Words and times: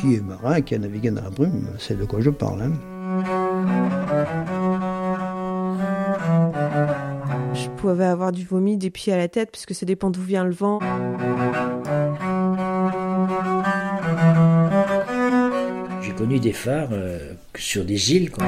qui 0.00 0.14
est 0.14 0.20
marin, 0.20 0.60
qui 0.60 0.74
a 0.74 0.78
navigué 0.78 1.10
dans 1.10 1.22
la 1.22 1.30
brume, 1.30 1.68
c'est 1.78 1.98
de 1.98 2.04
quoi 2.04 2.20
je 2.20 2.30
parle. 2.30 2.62
Hein. 2.62 2.72
Je 7.54 7.68
pouvais 7.76 8.04
avoir 8.04 8.32
du 8.32 8.44
vomi 8.44 8.76
des 8.76 8.90
pieds 8.90 9.12
à 9.12 9.16
la 9.16 9.28
tête, 9.28 9.50
puisque 9.52 9.74
ça 9.74 9.86
dépend 9.86 10.10
d'où 10.10 10.22
vient 10.22 10.44
le 10.44 10.52
vent. 10.52 10.78
J'ai 16.02 16.12
connu 16.12 16.38
des 16.38 16.52
phares 16.52 16.88
euh, 16.92 17.34
sur 17.56 17.84
des 17.84 18.12
îles. 18.14 18.30
Quoi. 18.30 18.44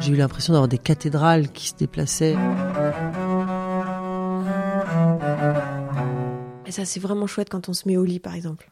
J'ai 0.00 0.12
eu 0.12 0.16
l'impression 0.16 0.52
d'avoir 0.52 0.68
des 0.68 0.78
cathédrales 0.78 1.48
qui 1.48 1.68
se 1.68 1.74
déplaçaient. 1.76 2.36
Ça, 6.78 6.84
c'est 6.84 7.00
vraiment 7.00 7.26
chouette 7.26 7.48
quand 7.50 7.68
on 7.68 7.72
se 7.72 7.88
met 7.88 7.96
au 7.96 8.04
lit, 8.04 8.20
par 8.20 8.36
exemple. 8.36 8.70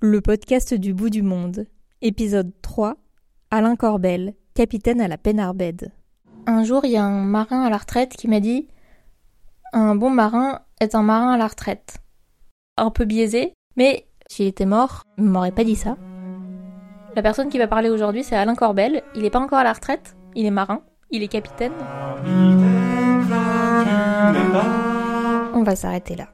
Le 0.00 0.20
podcast 0.22 0.74
du 0.74 0.92
bout 0.92 1.10
du 1.10 1.22
monde. 1.22 1.66
Épisode 2.02 2.50
3. 2.62 2.96
Alain 3.52 3.76
Corbel, 3.76 4.34
capitaine 4.54 5.00
à 5.00 5.06
la 5.06 5.18
Pénarbed. 5.18 5.92
Un 6.46 6.64
jour, 6.64 6.84
il 6.84 6.90
y 6.90 6.96
a 6.96 7.04
un 7.04 7.22
marin 7.22 7.62
à 7.62 7.70
la 7.70 7.76
retraite 7.76 8.16
qui 8.16 8.26
m'a 8.26 8.40
dit 8.40 8.66
Un 9.72 9.94
bon 9.94 10.10
marin 10.10 10.62
est 10.80 10.96
un 10.96 11.02
marin 11.02 11.30
à 11.34 11.36
la 11.36 11.46
retraite. 11.46 11.98
Un 12.76 12.90
peu 12.90 13.04
biaisé, 13.04 13.54
mais 13.78 14.06
s'il 14.26 14.46
était 14.46 14.66
mort, 14.66 15.04
il 15.16 15.24
m'aurait 15.24 15.52
pas 15.52 15.62
dit 15.62 15.76
ça. 15.76 15.96
La 17.14 17.22
personne 17.22 17.48
qui 17.48 17.58
va 17.58 17.68
parler 17.68 17.88
aujourd'hui, 17.88 18.24
c'est 18.24 18.34
Alain 18.34 18.56
Corbel. 18.56 19.02
Il 19.14 19.22
n'est 19.22 19.30
pas 19.30 19.38
encore 19.38 19.60
à 19.60 19.64
la 19.64 19.72
retraite, 19.72 20.16
il 20.34 20.44
est 20.44 20.50
marin, 20.50 20.82
il 21.10 21.22
est 21.22 21.28
capitaine. 21.28 21.72
On 25.54 25.62
va 25.62 25.76
s'arrêter 25.76 26.16
là. 26.16 26.28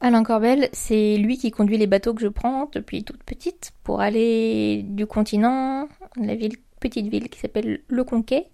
Alain 0.00 0.22
Corbel, 0.22 0.68
c'est 0.72 1.16
lui 1.16 1.38
qui 1.38 1.50
conduit 1.50 1.76
les 1.76 1.88
bateaux 1.88 2.14
que 2.14 2.22
je 2.22 2.28
prends 2.28 2.70
depuis 2.72 3.02
toute 3.02 3.24
petite 3.24 3.72
pour 3.82 4.00
aller 4.00 4.84
du 4.84 5.06
continent, 5.06 5.88
la 6.16 6.34
petite 6.78 7.08
ville 7.08 7.28
qui 7.28 7.40
s'appelle 7.40 7.80
Le 7.88 8.04
Conquet, 8.04 8.46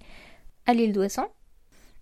à 0.64 0.72
l'île 0.72 0.92
d'Ouessant. 0.92 1.26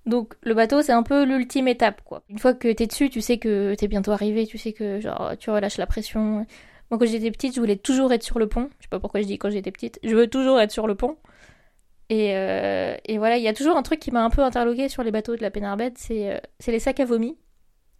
Donc 0.07 0.35
le 0.43 0.55
bateau 0.55 0.83
c'est 0.83 0.93
un 0.93 1.03
peu 1.03 1.25
l'ultime 1.25 1.69
étape 1.69 2.03
quoi. 2.05 2.23
Une 2.29 2.39
fois 2.39 2.55
que 2.55 2.73
t'es 2.73 2.87
dessus, 2.87 3.09
tu 3.11 3.21
sais 3.21 3.39
que 3.39 3.75
t'es 3.75 3.89
bientôt 3.89 4.13
arrivé, 4.13 4.47
tu 4.47 4.59
sais 4.59 4.73
que 4.73 5.01
genre 5.01 5.33
tu 5.39 5.51
relâches 5.51 5.79
la 5.79 5.87
pression. 5.87 6.47
Moi 6.91 6.99
quand 6.99 7.07
j'étais 7.07 7.31
petite, 7.31 7.55
je 7.55 7.61
voulais 7.61 7.77
toujours 7.77 8.13
être 8.13 8.23
sur 8.25 8.39
le 8.39 8.49
pont. 8.49 8.69
Je 8.79 8.85
sais 8.85 8.89
pas 8.89 9.01
pourquoi 9.01 9.21
je 9.21 9.27
dis 9.27 9.39
quand 9.39 9.51
j'étais 9.51 9.71
petite, 9.71 10.01
je 10.03 10.15
veux 10.15 10.27
toujours 10.29 10.61
être 10.61 10.73
sur 10.73 10.87
le 10.87 10.95
pont. 10.95 11.17
Et, 12.09 12.37
euh, 12.37 12.97
voilà, 13.17 13.39
il 13.39 13.43
y 13.43 13.49
a 13.49 13.55
toujours 13.55 13.77
un 13.77 13.83
truc 13.83 13.99
qui 13.99 14.11
m'a 14.11 14.23
un 14.23 14.29
peu 14.29 14.43
interloqué 14.43 14.91
sur 14.91 15.03
les 15.03 15.11
bateaux 15.11 15.35
de 15.35 15.41
la 15.41 15.51
Pénarbed, 15.51 15.97
c'est 15.97 16.31
euh, 16.31 16.39
c'est 16.59 16.73
les 16.73 16.79
sacs 16.79 17.01
à 17.01 17.07
vomi. 17.07 17.39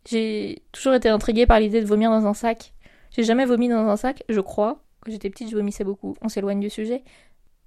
J'ai 0.07 0.63
toujours 0.73 0.95
été 0.95 1.09
intriguée 1.09 1.47
par 1.47 1.61
l'idée 1.61 1.81
de 1.81 1.87
vomir 1.87 2.11
dans 2.11 2.27
un 2.27 2.35
sac. 2.35 2.75
J'ai 3.13 3.23
jamais 3.23 3.47
vomi 3.47 3.69
dans 3.69 3.89
un 3.89 3.97
sac, 3.97 4.23
je 4.29 4.41
crois. 4.41 4.83
Quand 5.01 5.11
j'étais 5.11 5.31
petite, 5.31 5.51
je 5.51 5.57
vomissais 5.57 5.85
beaucoup. 5.85 6.15
On 6.21 6.29
s'éloigne 6.29 6.61
du 6.61 6.71
sujet. 6.71 7.05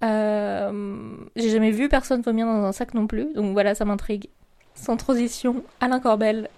Euh, 0.04 1.16
j'ai 1.36 1.50
jamais 1.50 1.70
vu 1.70 1.88
personne 1.88 2.20
vomir 2.20 2.46
dans 2.46 2.64
un 2.64 2.72
sac 2.72 2.94
non 2.94 3.06
plus, 3.06 3.32
donc 3.34 3.52
voilà, 3.52 3.74
ça 3.74 3.84
m'intrigue. 3.84 4.28
Sans 4.74 4.96
transition, 4.96 5.62
Alain 5.80 6.00
Corbel. 6.00 6.50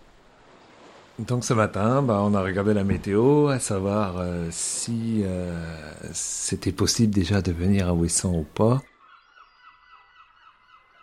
Donc 1.18 1.44
ce 1.44 1.52
matin, 1.52 2.02
bah, 2.02 2.20
on 2.22 2.34
a 2.34 2.42
regardé 2.42 2.74
la 2.74 2.84
météo, 2.84 3.48
à 3.48 3.58
savoir 3.58 4.18
euh, 4.18 4.48
si 4.50 5.22
euh, 5.24 5.52
c'était 6.12 6.72
possible 6.72 7.12
déjà 7.12 7.42
de 7.42 7.52
venir 7.52 7.88
à 7.88 7.94
Ouessant 7.94 8.34
ou 8.34 8.44
pas. 8.54 8.80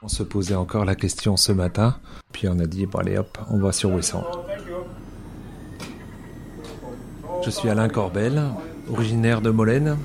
On 0.02 0.08
se 0.08 0.24
posait 0.24 0.56
encore 0.56 0.86
la 0.86 0.96
question 0.96 1.36
ce 1.36 1.52
matin, 1.52 1.98
puis 2.32 2.48
on 2.48 2.60
a 2.60 2.66
dit, 2.66 2.86
bon 2.86 3.00
allez 3.00 3.18
hop, 3.18 3.38
on 3.50 3.58
va 3.60 3.72
sur 3.72 3.92
Ouessant. 3.92 4.24
Je 7.44 7.50
suis 7.50 7.70
Alain 7.70 7.90
Corbel, 7.90 8.42
originaire 8.90 9.42
de 9.42 9.50
Molène. 9.50 9.98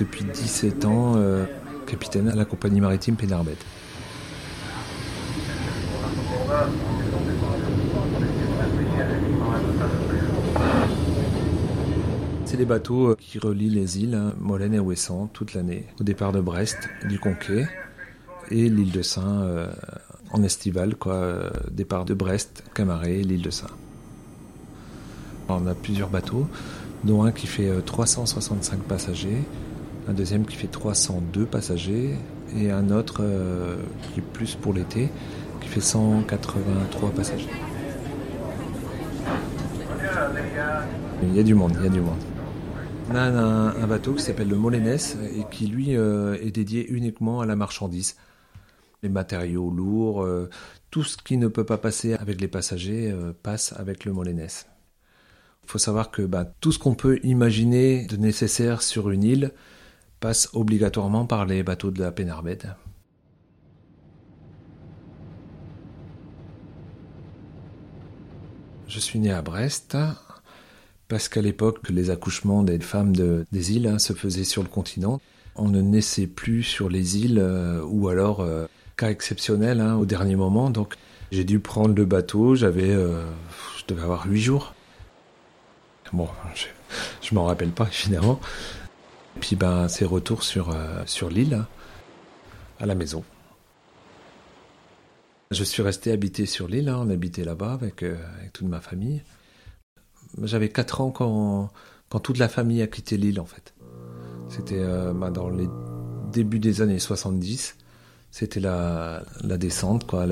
Depuis 0.00 0.24
17 0.24 0.86
ans, 0.86 1.12
euh, 1.16 1.44
capitaine 1.86 2.28
à 2.28 2.34
la 2.34 2.46
compagnie 2.46 2.80
maritime 2.80 3.16
Pénarbet. 3.16 3.56
C'est 12.46 12.56
des 12.56 12.64
bateaux 12.64 13.10
euh, 13.10 13.16
qui 13.20 13.38
relient 13.38 13.68
les 13.68 13.98
îles, 13.98 14.14
hein, 14.14 14.32
Molène 14.40 14.72
et 14.72 14.80
Ouessant, 14.80 15.26
toute 15.34 15.52
l'année. 15.52 15.84
Au 16.00 16.04
départ 16.04 16.32
de 16.32 16.40
Brest, 16.40 16.88
du 17.06 17.18
Conquet, 17.18 17.68
et 18.50 18.70
l'île 18.70 18.92
de 18.92 19.02
Saint 19.02 19.42
euh, 19.42 19.70
en 20.30 20.42
estival, 20.42 20.94
quoi. 20.94 21.50
départ 21.70 22.06
de 22.06 22.14
Brest, 22.14 22.64
Camaret, 22.74 23.18
l'île 23.18 23.42
de 23.42 23.50
Saint. 23.50 23.66
On 25.50 25.66
a 25.66 25.74
plusieurs 25.74 26.08
bateaux, 26.08 26.46
dont 27.04 27.24
un 27.24 27.32
qui 27.32 27.46
fait 27.46 27.68
euh, 27.68 27.80
365 27.80 28.80
passagers, 28.80 29.42
un 30.10 30.12
deuxième 30.12 30.44
qui 30.44 30.56
fait 30.56 30.66
302 30.66 31.46
passagers, 31.46 32.16
et 32.56 32.72
un 32.72 32.90
autre 32.90 33.18
euh, 33.20 33.76
qui 34.02 34.18
est 34.18 34.22
plus 34.22 34.56
pour 34.56 34.72
l'été, 34.72 35.08
qui 35.60 35.68
fait 35.68 35.80
183 35.80 37.10
passagers. 37.10 37.48
Il 41.22 41.36
y 41.36 41.38
a 41.38 41.42
du 41.44 41.54
monde, 41.54 41.74
il 41.78 41.84
y 41.84 41.86
a 41.86 41.90
du 41.90 42.00
monde. 42.00 42.18
On 43.08 43.14
a 43.14 43.20
un, 43.20 43.86
bateau 43.86 44.14
qui 44.14 44.22
s'appelle 44.22 44.48
le 44.48 44.56
Molénès 44.56 45.16
et 45.36 45.44
qui 45.50 45.68
lui 45.68 45.96
euh, 45.96 46.36
est 46.42 46.50
dédié 46.50 46.88
uniquement 46.90 47.40
à 47.40 47.46
la 47.46 47.54
marchandise. 47.54 48.16
Les 49.04 49.08
matériaux 49.08 49.70
lourds, 49.70 50.24
euh, 50.24 50.50
tout 50.90 51.04
ce 51.04 51.16
qui 51.16 51.36
ne 51.36 51.46
peut 51.46 51.64
pas 51.64 51.78
passer 51.78 52.14
avec 52.14 52.40
les 52.40 52.48
passagers 52.48 53.14
passe 53.44 53.74
avec 53.76 54.04
le 54.04 54.12
Molénès. 54.12 54.66
Il 55.64 55.70
faut 55.70 55.78
savoir 55.78 56.10
que 56.10 56.22
bah, 56.22 56.46
tout 56.60 56.72
ce 56.72 56.80
qu'on 56.80 56.94
peut 56.94 57.20
imaginer 57.22 58.06
de 58.06 58.16
nécessaire 58.16 58.82
sur 58.82 59.10
une 59.10 59.22
île 59.22 59.52
passe 60.20 60.50
obligatoirement 60.52 61.26
par 61.26 61.46
les 61.46 61.62
bateaux 61.62 61.90
de 61.90 62.00
la 62.00 62.12
Pénarbed. 62.12 62.74
Je 68.88 68.98
suis 68.98 69.18
né 69.18 69.32
à 69.32 69.42
Brest 69.42 69.96
parce 71.08 71.28
qu'à 71.28 71.42
l'époque, 71.42 71.88
les 71.90 72.10
accouchements 72.10 72.62
des 72.62 72.78
femmes 72.80 73.14
de- 73.14 73.46
des 73.52 73.72
îles 73.72 73.86
hein, 73.86 73.98
se 73.98 74.12
faisaient 74.12 74.44
sur 74.44 74.62
le 74.62 74.68
continent. 74.68 75.20
On 75.56 75.68
ne 75.68 75.80
naissait 75.80 76.26
plus 76.26 76.62
sur 76.62 76.88
les 76.88 77.18
îles 77.18 77.38
euh, 77.40 77.82
ou 77.84 78.08
alors 78.08 78.40
euh, 78.40 78.66
cas 78.96 79.10
exceptionnel 79.10 79.80
hein, 79.80 79.96
au 79.96 80.06
dernier 80.06 80.36
moment. 80.36 80.70
Donc 80.70 80.94
j'ai 81.32 81.44
dû 81.44 81.58
prendre 81.60 81.94
le 81.94 82.04
bateau. 82.04 82.54
J'avais, 82.54 82.90
euh, 82.90 83.24
je 83.78 83.84
devais 83.92 84.02
avoir 84.02 84.26
huit 84.26 84.40
jours. 84.40 84.74
Bon, 86.12 86.28
je, 86.54 86.66
je 87.22 87.34
m'en 87.34 87.44
rappelle 87.44 87.70
pas 87.70 87.88
évidemment. 88.04 88.40
Puis 89.40 89.56
ben 89.56 89.88
c'est 89.88 90.04
retour 90.04 90.42
sur 90.42 90.70
euh, 90.70 91.02
sur 91.06 91.30
l'île 91.30 91.54
hein, 91.54 91.66
à 92.78 92.86
la 92.86 92.94
maison. 92.94 93.24
Je 95.50 95.64
suis 95.64 95.82
resté 95.82 96.12
habité 96.12 96.46
sur 96.46 96.68
l'île, 96.68 96.88
hein, 96.88 96.98
on 97.00 97.10
habitait 97.10 97.42
là-bas 97.42 97.72
avec, 97.72 98.04
euh, 98.04 98.16
avec 98.38 98.52
toute 98.52 98.68
ma 98.68 98.80
famille. 98.80 99.20
J'avais 100.42 100.68
4 100.68 101.00
ans 101.00 101.10
quand, 101.10 101.70
quand 102.08 102.20
toute 102.20 102.38
la 102.38 102.48
famille 102.48 102.82
a 102.82 102.86
quitté 102.86 103.16
l'île 103.16 103.40
en 103.40 103.46
fait. 103.46 103.74
C'était 104.48 104.78
euh, 104.78 105.12
bah, 105.12 105.30
dans 105.30 105.48
les 105.48 105.68
débuts 106.32 106.58
des 106.58 106.82
années 106.82 106.98
70. 106.98 107.76
C'était 108.30 108.60
la, 108.60 109.22
la 109.42 109.58
descente, 109.58 110.06
quoi, 110.06 110.26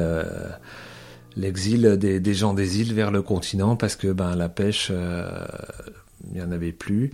l'exil 1.37 1.97
des, 1.97 2.35
gens 2.35 2.55
des 2.55 2.81
îles 2.81 2.95
vers 2.95 3.11
le 3.11 3.23
continent 3.23 3.75
parce 3.77 3.97
que 3.97 4.13
ben, 4.13 4.37
la 4.37 4.49
pêche, 4.49 4.89
euh, 4.93 5.47
il 6.27 6.35
n'y 6.35 6.43
en 6.43 6.53
avait 6.53 6.73
plus. 6.73 7.13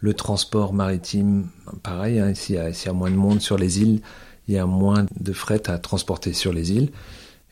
Le 0.00 0.14
transport 0.14 0.72
maritime, 0.72 1.48
pareil, 1.82 2.20
hein, 2.20 2.32
s'il 2.34 2.54
y, 2.54 2.58
a- 2.58 2.92
moins 2.92 3.10
de 3.10 3.16
monde 3.16 3.40
sur 3.40 3.58
les 3.58 3.80
îles, 3.80 4.00
il 4.46 4.54
y 4.54 4.58
a 4.58 4.66
moins 4.66 5.06
de 5.18 5.32
fret 5.32 5.68
à 5.68 5.78
transporter 5.78 6.32
sur 6.32 6.52
les 6.52 6.72
îles. 6.72 6.90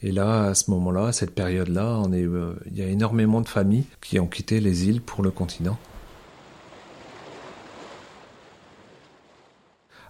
Et 0.02 0.12
là, 0.12 0.44
à 0.44 0.54
ce 0.54 0.70
moment-là, 0.70 1.08
à 1.08 1.12
cette 1.12 1.34
période-là, 1.34 2.02
euh, 2.12 2.54
il 2.66 2.78
y 2.78 2.82
a 2.82 2.86
énormément 2.86 3.40
de 3.40 3.48
familles 3.48 3.84
qui 4.00 4.20
ont 4.20 4.26
quitté 4.28 4.60
les 4.60 4.88
îles 4.88 5.00
pour 5.00 5.22
le 5.24 5.30
continent. 5.30 5.78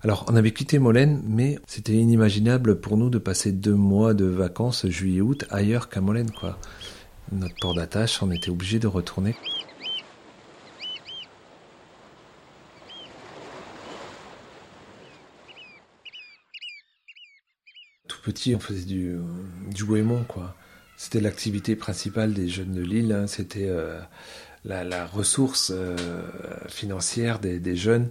Alors, 0.02 0.26
on 0.28 0.36
avait 0.36 0.52
quitté 0.52 0.78
Molène, 0.78 1.22
mais 1.26 1.58
c'était 1.66 1.94
inimaginable 1.94 2.80
pour 2.80 2.96
nous 2.96 3.10
de 3.10 3.18
passer 3.18 3.50
deux 3.50 3.74
mois 3.74 4.12
de 4.12 4.26
vacances, 4.26 4.86
juillet-août, 4.86 5.46
ailleurs 5.50 5.88
qu'à 5.88 6.00
Molène. 6.00 6.30
Notre 7.32 7.54
port 7.60 7.74
d'attache, 7.74 8.22
on 8.22 8.30
était 8.30 8.50
obligé 8.50 8.78
de 8.78 8.86
retourner. 8.86 9.34
Petit, 18.26 18.56
on 18.56 18.58
faisait 18.58 18.84
du, 18.84 19.16
du 19.72 19.84
Ouémont, 19.84 20.24
quoi. 20.24 20.56
C'était 20.96 21.20
l'activité 21.20 21.76
principale 21.76 22.34
des 22.34 22.48
jeunes 22.48 22.72
de 22.72 22.80
l'île. 22.80 23.12
hein. 23.12 23.28
C'était 23.28 23.68
euh, 23.68 24.00
la, 24.64 25.06
ressource 25.06 25.70
euh, 25.72 25.96
financière 26.68 27.38
des, 27.38 27.76
jeunes. 27.76 28.10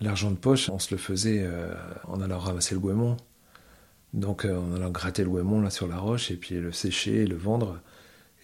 L'argent 0.00 0.30
de 0.30 0.36
poche, 0.36 0.70
on 0.70 0.78
se 0.78 0.94
le 0.94 0.98
faisait 0.98 1.40
euh, 1.42 1.74
en 2.06 2.20
allant 2.20 2.38
ramasser 2.38 2.74
le 2.74 2.80
goémon. 2.80 3.16
Donc 4.14 4.44
en 4.46 4.76
allant 4.76 4.90
gratter 4.90 5.24
le 5.24 5.30
goémon 5.30 5.60
là 5.60 5.70
sur 5.70 5.86
la 5.88 5.98
roche 5.98 6.30
et 6.30 6.36
puis 6.36 6.54
le 6.54 6.70
sécher, 6.70 7.26
le 7.26 7.36
vendre. 7.36 7.80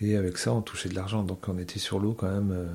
Et 0.00 0.16
avec 0.16 0.36
ça, 0.36 0.52
on 0.52 0.62
touchait 0.62 0.88
de 0.88 0.96
l'argent. 0.96 1.22
Donc 1.22 1.48
on 1.48 1.58
était 1.58 1.78
sur 1.78 2.00
l'eau 2.00 2.12
quand 2.12 2.28
même, 2.28 2.68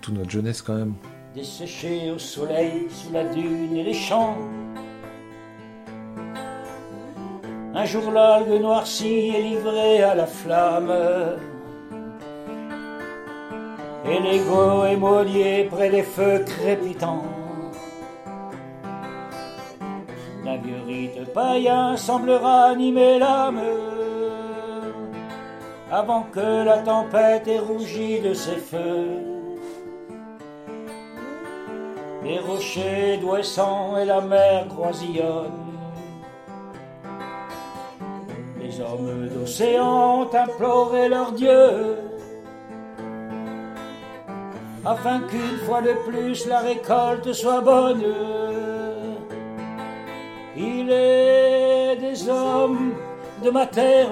toute 0.00 0.14
notre 0.14 0.30
jeunesse 0.30 0.62
quand 0.62 0.76
même. 0.76 0.94
Desséché 1.34 2.10
au 2.12 2.18
soleil, 2.18 2.86
sous 2.88 3.12
la 3.12 3.24
dune 3.34 3.76
et 3.76 3.82
les 3.82 3.92
champs. 3.92 4.38
Un 7.78 7.84
jour 7.84 8.10
l'algue 8.10 8.58
noircie 8.58 9.28
est 9.36 9.42
livrée 9.42 10.02
à 10.02 10.14
la 10.14 10.24
flamme 10.24 10.94
et 14.06 14.18
les 14.18 14.38
goémoniers 14.38 15.68
près 15.70 15.90
des 15.90 16.02
feux 16.02 16.38
crépitants. 16.38 17.26
La 20.42 20.56
guérite 20.56 21.30
païen 21.34 21.98
semblera 21.98 22.70
animer 22.70 23.18
l'âme 23.18 23.60
avant 25.92 26.22
que 26.32 26.64
la 26.64 26.78
tempête 26.78 27.46
ait 27.46 27.58
rougi 27.58 28.20
de 28.20 28.32
ses 28.32 28.56
feux. 28.56 29.20
Les 32.24 32.38
rochers 32.38 33.18
d'ouessant 33.18 33.98
et 33.98 34.06
la 34.06 34.22
mer 34.22 34.66
croisillonnent. 34.68 35.65
Les 38.76 38.82
hommes 38.82 39.28
d'océan 39.28 40.20
ont 40.22 40.34
imploré 40.34 41.08
leur 41.08 41.32
Dieu 41.32 41.96
afin 44.84 45.20
qu'une 45.20 45.58
fois 45.64 45.80
de 45.80 45.94
plus 46.06 46.46
la 46.46 46.60
récolte 46.60 47.32
soit 47.32 47.62
bonne. 47.62 48.04
Il 50.56 50.90
est 50.90 51.96
des 51.96 52.28
hommes 52.28 52.92
de 53.42 53.50
ma 53.50 53.66
terre, 53.66 54.10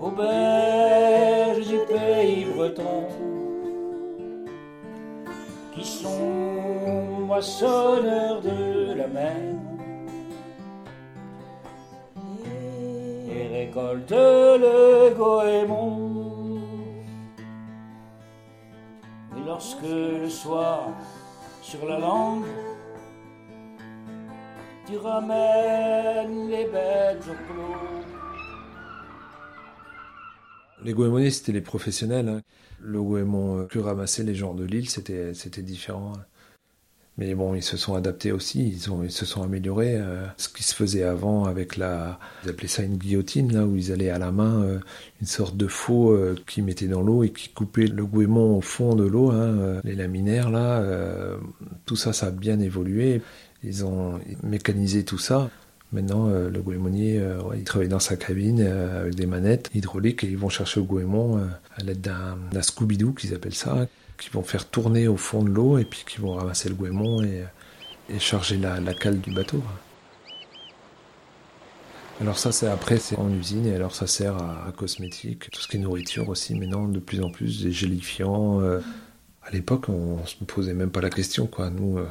auberges 0.00 1.66
du 1.66 1.78
pays 1.92 2.46
breton, 2.54 3.08
qui 5.74 5.84
sont 5.84 7.26
moissonneurs 7.26 8.40
de 8.40 8.94
la 8.94 9.08
mer. 9.08 9.51
Et 13.72 13.78
récoltent 13.78 14.10
le 14.10 15.14
goémon. 15.14 16.60
lorsque 19.46 19.82
le 19.82 20.28
soir, 20.28 20.90
sur 21.62 21.86
la 21.86 21.98
langue, 21.98 22.44
tu 24.86 24.96
ramènes 24.96 26.48
les 26.48 26.64
bêtes 26.64 27.24
au 27.28 27.52
clos. 27.52 28.04
Les 30.82 30.92
goémoniers, 30.92 31.30
c'était 31.30 31.52
les 31.52 31.60
professionnels. 31.60 32.28
Hein. 32.28 32.40
Le 32.80 33.02
goémon 33.02 33.66
que 33.66 33.78
ramassaient 33.78 34.24
les 34.24 34.34
gens 34.34 34.54
de 34.54 34.64
l'île, 34.64 34.90
c'était, 34.90 35.34
c'était 35.34 35.62
différent. 35.62 36.12
Hein. 36.16 36.24
Mais 37.22 37.36
bon, 37.36 37.54
ils 37.54 37.62
se 37.62 37.76
sont 37.76 37.94
adaptés 37.94 38.32
aussi, 38.32 38.68
ils, 38.68 38.90
ont, 38.90 39.04
ils 39.04 39.12
se 39.12 39.24
sont 39.24 39.44
améliorés. 39.44 39.94
Euh, 39.94 40.26
ce 40.38 40.48
qui 40.48 40.64
se 40.64 40.74
faisait 40.74 41.04
avant 41.04 41.44
avec 41.44 41.76
la... 41.76 42.18
Ils 42.42 42.50
appelaient 42.50 42.66
ça 42.66 42.82
une 42.82 42.96
guillotine, 42.96 43.52
là 43.52 43.64
où 43.64 43.76
ils 43.76 43.92
allaient 43.92 44.10
à 44.10 44.18
la 44.18 44.32
main, 44.32 44.64
euh, 44.64 44.78
une 45.20 45.28
sorte 45.28 45.56
de 45.56 45.68
faux 45.68 46.10
euh, 46.10 46.34
qui 46.48 46.62
mettait 46.62 46.88
dans 46.88 47.00
l'eau 47.00 47.22
et 47.22 47.30
qui 47.30 47.50
coupait 47.50 47.86
le 47.86 48.04
goémon 48.06 48.56
au 48.56 48.60
fond 48.60 48.96
de 48.96 49.04
l'eau, 49.04 49.30
hein, 49.30 49.80
les 49.84 49.94
laminaires, 49.94 50.50
là. 50.50 50.84
tout 51.86 51.94
ça, 51.94 52.12
ça 52.12 52.26
a 52.26 52.30
bien 52.32 52.58
évolué. 52.58 53.22
Ils 53.62 53.84
ont 53.84 54.18
mécanisé 54.42 55.04
tout 55.04 55.18
ça. 55.18 55.48
Maintenant, 55.92 56.28
le 56.28 56.60
goémonier, 56.60 57.22
il 57.54 57.62
travaille 57.62 57.88
dans 57.88 58.00
sa 58.00 58.16
cabine 58.16 58.62
avec 58.62 59.14
des 59.14 59.26
manettes 59.26 59.70
hydrauliques 59.74 60.24
et 60.24 60.26
ils 60.26 60.38
vont 60.38 60.48
chercher 60.48 60.80
le 60.80 60.86
goémon 60.86 61.36
à 61.76 61.82
l'aide 61.84 62.00
d'un 62.00 62.60
Scooby-Doo, 62.60 63.12
qu'ils 63.12 63.32
appellent 63.32 63.54
ça 63.54 63.86
qui 64.22 64.30
vont 64.30 64.44
faire 64.44 64.68
tourner 64.68 65.08
au 65.08 65.16
fond 65.16 65.42
de 65.42 65.50
l'eau 65.50 65.78
et 65.78 65.84
puis 65.84 66.04
qui 66.06 66.20
vont 66.20 66.34
ramasser 66.34 66.68
le 66.68 66.76
goémon 66.76 67.24
et, 67.24 67.44
charger 68.18 68.56
la, 68.56 68.94
cale 68.94 69.20
du 69.20 69.32
bateau. 69.32 69.62
Alors 72.20 72.38
ça, 72.38 72.52
c'est 72.52 72.68
après, 72.68 72.98
c'est 72.98 73.16
en 73.18 73.32
usine 73.32 73.66
et 73.66 73.74
alors 73.74 73.94
ça 73.94 74.06
sert 74.06 74.36
à, 74.36 74.72
cosmétique, 74.76 75.50
tout 75.50 75.60
ce 75.60 75.66
qui 75.66 75.76
est 75.76 75.80
nourriture 75.80 76.28
aussi. 76.28 76.54
Maintenant, 76.54 76.86
de 76.86 77.00
plus 77.00 77.20
en 77.20 77.30
plus, 77.30 77.62
des 77.64 77.72
gélifiants. 77.72 78.60
Euh, 78.60 78.80
à 79.42 79.50
l'époque, 79.50 79.88
on, 79.88 80.20
ne 80.20 80.26
se 80.26 80.36
posait 80.44 80.74
même 80.74 80.90
pas 80.90 81.00
la 81.00 81.10
question, 81.10 81.46
quoi. 81.48 81.70
Nous, 81.70 81.98
euh, 81.98 82.06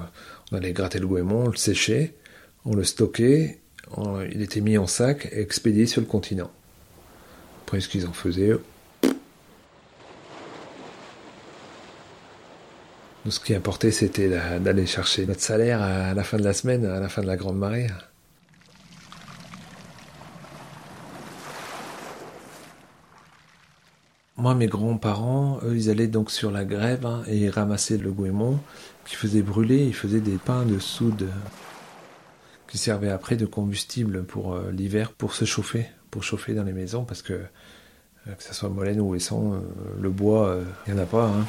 on 0.51 0.57
allait 0.57 0.73
gratter 0.73 0.99
le 0.99 1.07
goémon, 1.07 1.45
on 1.45 1.49
le 1.49 1.55
séchait, 1.55 2.15
on 2.65 2.75
le 2.75 2.83
stockait, 2.83 3.59
il 4.31 4.41
était 4.41 4.61
mis 4.61 4.77
en 4.77 4.87
sac 4.87 5.29
et 5.31 5.39
expédié 5.39 5.85
sur 5.85 6.01
le 6.01 6.07
continent. 6.07 6.51
Après, 7.63 7.79
ce 7.79 7.87
qu'ils 7.87 8.05
en 8.05 8.13
faisaient, 8.13 8.53
Nous, 13.23 13.31
ce 13.31 13.39
qui 13.39 13.53
importait, 13.53 13.91
c'était 13.91 14.29
d'aller 14.59 14.87
chercher 14.87 15.27
notre 15.27 15.41
salaire 15.41 15.81
à 15.81 16.13
la 16.13 16.23
fin 16.23 16.37
de 16.37 16.43
la 16.43 16.53
semaine, 16.53 16.85
à 16.85 16.99
la 16.99 17.07
fin 17.07 17.21
de 17.21 17.27
la 17.27 17.37
grande 17.37 17.57
marée. 17.57 17.87
Moi, 24.37 24.55
mes 24.55 24.65
grands-parents, 24.65 25.59
eux, 25.63 25.77
ils 25.77 25.91
allaient 25.91 26.07
donc 26.07 26.31
sur 26.31 26.49
la 26.49 26.65
grève 26.65 27.05
hein, 27.05 27.21
et 27.27 27.47
ramassaient 27.47 27.97
le 27.97 28.11
goémon 28.11 28.59
qui 29.05 29.15
faisait 29.15 29.43
brûler. 29.43 29.85
Ils 29.85 29.93
faisaient 29.93 30.19
des 30.19 30.37
pains 30.37 30.65
de 30.65 30.79
soude 30.79 31.27
qui 32.67 32.79
servaient 32.79 33.11
après 33.11 33.35
de 33.35 33.45
combustible 33.45 34.23
pour 34.23 34.53
euh, 34.53 34.71
l'hiver, 34.71 35.11
pour 35.11 35.35
se 35.35 35.45
chauffer, 35.45 35.85
pour 36.09 36.23
chauffer 36.23 36.55
dans 36.55 36.63
les 36.63 36.73
maisons, 36.73 37.03
parce 37.03 37.21
que 37.21 37.33
euh, 37.33 38.33
que 38.35 38.41
ce 38.41 38.55
soit 38.55 38.69
Molène 38.69 38.99
ou 38.99 39.13
Esson, 39.13 39.53
euh, 39.53 39.59
le 39.99 40.09
bois, 40.09 40.57
il 40.87 40.93
n'y 40.93 40.99
en 40.99 41.03
a 41.03 41.05
pas. 41.05 41.25
Hein. 41.25 41.45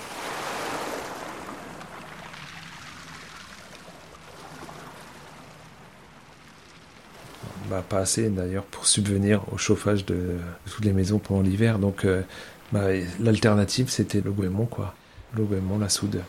Bah, 7.72 7.82
pas 7.88 8.00
assez 8.00 8.28
d'ailleurs 8.28 8.64
pour 8.64 8.86
subvenir 8.86 9.50
au 9.50 9.56
chauffage 9.56 10.04
de, 10.04 10.36
toutes 10.70 10.84
les 10.84 10.92
maisons 10.92 11.18
pendant 11.18 11.40
l'hiver. 11.40 11.78
Donc 11.78 12.04
euh, 12.04 12.20
bah, 12.70 12.88
l'alternative 13.18 13.88
c'était 13.88 14.20
le 14.20 14.30
goémon 14.30 14.66
quoi. 14.66 14.94
Le 15.34 15.42
goémon, 15.44 15.78
la 15.78 15.88
soude. 15.88 16.20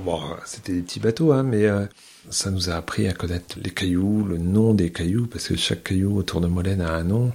Bon, 0.00 0.20
c'était 0.44 0.72
des 0.72 0.82
petits 0.82 0.98
bateaux, 0.98 1.30
hein, 1.30 1.44
mais 1.44 1.66
euh, 1.66 1.86
ça 2.30 2.50
nous 2.50 2.68
a 2.68 2.74
appris 2.74 3.06
à 3.06 3.12
connaître 3.12 3.56
les 3.62 3.70
cailloux, 3.70 4.24
le 4.24 4.38
nom 4.38 4.74
des 4.74 4.90
cailloux, 4.90 5.28
parce 5.28 5.46
que 5.46 5.56
chaque 5.56 5.84
caillou 5.84 6.16
autour 6.16 6.40
de 6.40 6.48
Molène 6.48 6.80
a 6.80 6.94
un 6.94 7.04
nom. 7.04 7.32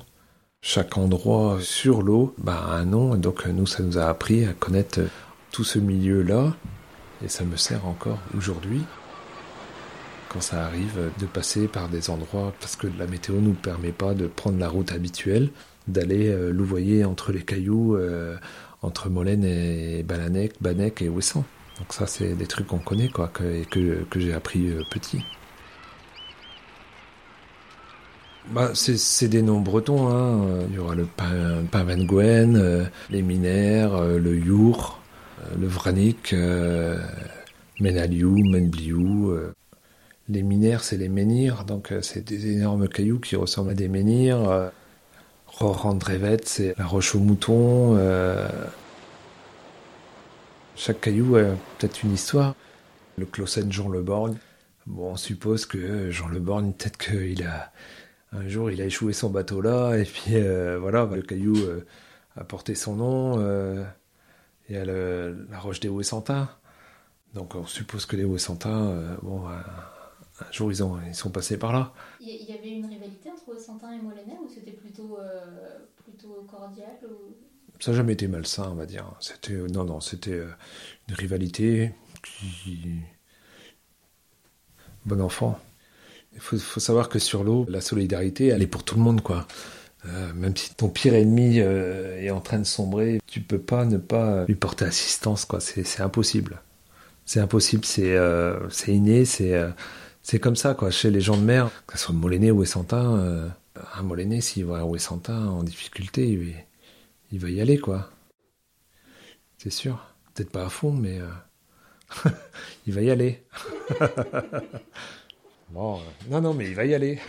Chaque 0.61 0.97
endroit 0.97 1.59
sur 1.61 2.01
l'eau 2.01 2.35
bah, 2.37 2.65
a 2.67 2.75
un 2.75 2.85
nom, 2.85 3.15
et 3.15 3.17
donc 3.17 3.45
nous, 3.45 3.65
ça 3.65 3.81
nous 3.81 3.97
a 3.97 4.09
appris 4.09 4.43
à 4.43 4.51
connaître 4.51 4.99
tout 5.51 5.63
ce 5.63 5.79
milieu-là, 5.79 6.53
et 7.23 7.29
ça 7.29 7.45
me 7.45 7.55
sert 7.55 7.85
encore 7.87 8.19
aujourd'hui 8.37 8.83
quand 10.35 10.41
ça 10.41 10.65
arrive 10.65 10.99
de 11.17 11.25
passer 11.25 11.69
par 11.69 11.87
des 11.87 12.09
endroits 12.09 12.53
parce 12.59 12.75
que 12.75 12.87
la 12.99 13.07
météo 13.07 13.35
nous 13.39 13.53
permet 13.53 13.93
pas 13.93 14.13
de 14.13 14.27
prendre 14.27 14.59
la 14.59 14.67
route 14.67 14.91
habituelle, 14.91 15.49
d'aller 15.87 16.27
euh, 16.27 16.51
louvoyer 16.51 17.05
entre 17.05 17.31
les 17.31 17.41
cailloux, 17.41 17.95
euh, 17.95 18.35
entre 18.81 19.09
Molène 19.09 19.45
et 19.45 20.03
Balanec, 20.03 20.51
Banec 20.59 21.01
et 21.01 21.07
Ouessant. 21.07 21.45
Donc 21.79 21.93
ça, 21.93 22.05
c'est 22.05 22.33
des 22.33 22.47
trucs 22.47 22.67
qu'on 22.67 22.79
connaît, 22.79 23.07
quoi, 23.07 23.29
que, 23.29 23.63
j'ai 24.17 24.33
appris 24.33 24.67
euh, 24.71 24.81
petit. 24.91 25.23
Bah, 28.49 28.71
c'est 28.73 29.29
des 29.29 29.41
noms 29.41 29.61
bretons. 29.61 30.09
Hein. 30.09 30.65
Il 30.69 30.75
y 30.75 30.79
aura 30.79 30.95
le 30.95 31.05
pain, 31.05 31.63
les 33.09 33.21
Minaires, 33.21 34.01
le 34.03 34.37
Your, 34.37 35.01
le 35.57 35.67
Vranik, 35.67 36.35
Menaliou, 37.79 38.43
Menbliou. 38.43 39.53
Les 40.27 40.41
minères, 40.41 40.83
c'est 40.83 40.97
les 40.97 41.09
menhirs, 41.09 41.65
donc 41.65 41.91
euh, 41.91 42.01
c'est 42.01 42.21
des 42.21 42.51
énormes 42.53 42.87
cailloux 42.87 43.19
qui 43.19 43.35
ressemblent 43.35 43.69
à 43.69 43.75
des 43.75 43.87
menhirs. 43.87 44.49
Euh, 44.49 44.69
Rorandrevet, 45.45 46.39
c'est 46.45 46.75
la 46.79 46.85
roche 46.85 47.13
au 47.13 47.19
mouton. 47.19 47.95
Euh. 47.95 48.49
Chaque 50.75 50.99
caillou 51.01 51.35
a 51.35 51.43
peut-être 51.77 52.03
une 52.03 52.13
histoire. 52.13 52.55
Le 53.17 53.25
Closen 53.27 53.71
Jean 53.71 53.87
Le 53.87 54.01
Borgne, 54.01 54.37
bon, 54.87 55.11
on 55.11 55.15
suppose 55.15 55.65
que 55.67 56.09
Jean 56.09 56.27
Le 56.27 56.39
Borgne, 56.39 56.73
peut-être 56.73 56.97
qu'il 56.97 57.43
a 57.43 57.71
un 58.33 58.47
jour 58.49 58.69
il 58.69 58.81
a 58.81 58.85
échoué 58.85 59.13
son 59.13 59.29
bateau 59.29 59.61
là, 59.61 59.95
et 59.95 60.03
puis 60.03 60.35
voilà, 60.79 61.05
le 61.05 61.21
caillou 61.21 61.55
a 62.35 62.43
porté 62.43 62.75
son 62.75 62.95
nom. 62.95 63.39
Il 64.67 64.75
y 64.75 64.77
a 64.77 64.83
la 64.83 65.59
roche 65.59 65.79
des 65.79 65.87
Ouessantins. 65.87 66.49
Donc 67.33 67.55
on 67.55 67.65
suppose 67.65 68.05
que 68.05 68.17
les 68.17 68.25
Ouessantins, 68.25 69.17
bon, 69.21 69.43
Un 70.41 70.51
jour, 70.51 70.71
ils, 70.71 70.83
ont, 70.83 70.97
ils 71.07 71.15
sont 71.15 71.29
passés 71.29 71.57
par 71.57 71.71
là. 71.71 71.93
Il 72.19 72.27
y 72.27 72.53
avait 72.53 72.69
une 72.69 72.85
rivalité 72.85 73.29
entre 73.31 73.59
Santin 73.59 73.93
et 73.93 74.01
Molenay 74.01 74.37
ou 74.43 74.49
c'était 74.53 74.71
plutôt, 74.71 75.17
euh, 75.19 75.79
plutôt 76.03 76.45
cordial 76.49 76.97
ou... 77.03 77.35
Ça 77.79 77.91
n'a 77.91 77.97
jamais 77.97 78.13
été 78.13 78.27
malsain, 78.27 78.69
on 78.71 78.75
va 78.75 78.85
dire. 78.85 79.05
C'était, 79.19 79.53
non, 79.53 79.83
non, 79.83 79.99
c'était 79.99 80.31
euh, 80.31 80.49
une 81.09 81.15
rivalité 81.15 81.93
qui. 82.23 82.99
Bon 85.05 85.21
enfant. 85.21 85.59
Il 86.33 86.39
faut, 86.39 86.57
faut 86.57 86.79
savoir 86.79 87.09
que 87.09 87.19
sur 87.19 87.43
l'eau, 87.43 87.65
la 87.69 87.81
solidarité, 87.81 88.47
elle 88.47 88.61
est 88.61 88.67
pour 88.67 88.83
tout 88.83 88.95
le 88.95 89.01
monde, 89.01 89.21
quoi. 89.21 89.47
Euh, 90.07 90.33
même 90.33 90.55
si 90.55 90.73
ton 90.75 90.89
pire 90.89 91.15
ennemi 91.15 91.59
euh, 91.59 92.21
est 92.21 92.29
en 92.29 92.41
train 92.41 92.59
de 92.59 92.63
sombrer, 92.63 93.19
tu 93.27 93.41
peux 93.41 93.59
pas 93.59 93.85
ne 93.85 93.97
pas 93.97 94.45
lui 94.45 94.55
porter 94.55 94.85
assistance, 94.85 95.45
quoi. 95.45 95.59
C'est, 95.59 96.01
impossible. 96.01 96.61
C'est 97.25 97.39
impossible, 97.39 97.85
c'est, 97.85 98.15
euh, 98.15 98.59
inné, 98.87 99.25
c'est, 99.25 99.53
euh, 99.53 99.69
c'est 100.25 100.39
comme 100.39 100.55
ça, 100.55 100.73
quoi. 100.73 100.89
Chez 100.89 101.11
les 101.11 101.21
gens 101.21 101.37
de 101.37 101.43
mer, 101.43 101.69
que 101.85 101.99
ce 101.99 102.05
soit 102.05 102.15
Moléné 102.15 102.49
ou 102.49 102.63
Essantin, 102.63 103.15
euh, 103.19 103.47
un 103.93 104.01
Moléné, 104.01 104.41
s'il 104.41 104.65
voit 104.65 104.79
un 104.79 104.93
Essantin 104.95 105.49
en 105.49 105.61
difficulté, 105.61 106.27
il, 106.27 106.55
il 107.31 107.39
va 107.39 107.51
y 107.51 107.61
aller, 107.61 107.77
quoi. 107.77 108.09
C'est 109.59 109.69
sûr. 109.69 110.03
Peut-être 110.33 110.49
pas 110.49 110.65
à 110.65 110.69
fond, 110.69 110.93
mais 110.93 111.19
euh, 111.19 112.29
il 112.87 112.93
va 112.93 113.03
y 113.03 113.11
aller. 113.11 113.43
bon, 115.69 115.99
euh, 115.99 116.31
non, 116.31 116.41
non, 116.41 116.55
mais 116.55 116.69
il 116.69 116.75
va 116.75 116.85
y 116.85 116.95
aller. 116.95 117.19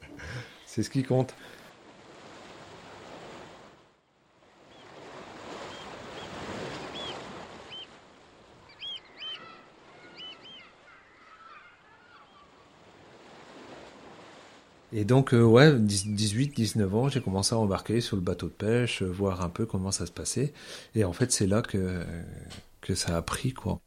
C'est 0.66 0.82
ce 0.82 0.88
qui 0.88 1.02
compte. 1.02 1.34
Et 15.00 15.04
donc, 15.04 15.32
euh, 15.32 15.42
ouais, 15.42 15.72
18, 15.78 16.54
19 16.54 16.94
ans, 16.94 17.08
j'ai 17.08 17.22
commencé 17.22 17.54
à 17.54 17.58
embarquer 17.58 18.02
sur 18.02 18.16
le 18.16 18.22
bateau 18.22 18.48
de 18.48 18.52
pêche, 18.52 19.00
euh, 19.00 19.06
voir 19.06 19.40
un 19.40 19.48
peu 19.48 19.64
comment 19.64 19.92
ça 19.92 20.04
se 20.04 20.12
passait. 20.12 20.52
Et 20.94 21.04
en 21.04 21.14
fait, 21.14 21.32
c'est 21.32 21.46
là 21.46 21.62
que, 21.62 22.04
que 22.82 22.94
ça 22.94 23.16
a 23.16 23.22
pris, 23.22 23.54
quoi. 23.54 23.80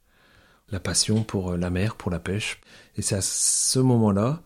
La 0.72 0.80
passion 0.80 1.24
pour 1.24 1.52
euh, 1.52 1.58
la 1.58 1.70
mer, 1.70 1.98
pour 1.98 2.10
la 2.10 2.20
pêche. 2.20 2.62
Et 2.98 3.04
c'est 3.04 3.14
à 3.14 3.22
ce 3.22 3.78
moment-là, 3.78 4.42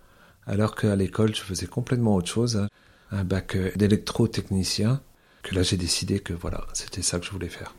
alors 0.46 0.76
qu'à 0.76 0.98
l'école, 0.98 1.34
je 1.34 1.42
faisais 1.42 1.68
complètement 1.68 2.16
autre 2.16 2.28
chose, 2.28 2.58
hein, 2.58 2.68
un 3.12 3.24
bac 3.24 3.56
d'électrotechnicien, 3.78 5.02
que 5.44 5.56
là, 5.56 5.64
j'ai 5.64 5.78
décidé 5.78 6.20
que 6.20 6.34
voilà, 6.34 6.68
c'était 6.74 7.02
ça 7.02 7.18
que 7.18 7.26
je 7.26 7.32
voulais 7.32 7.48
faire. 7.48 7.76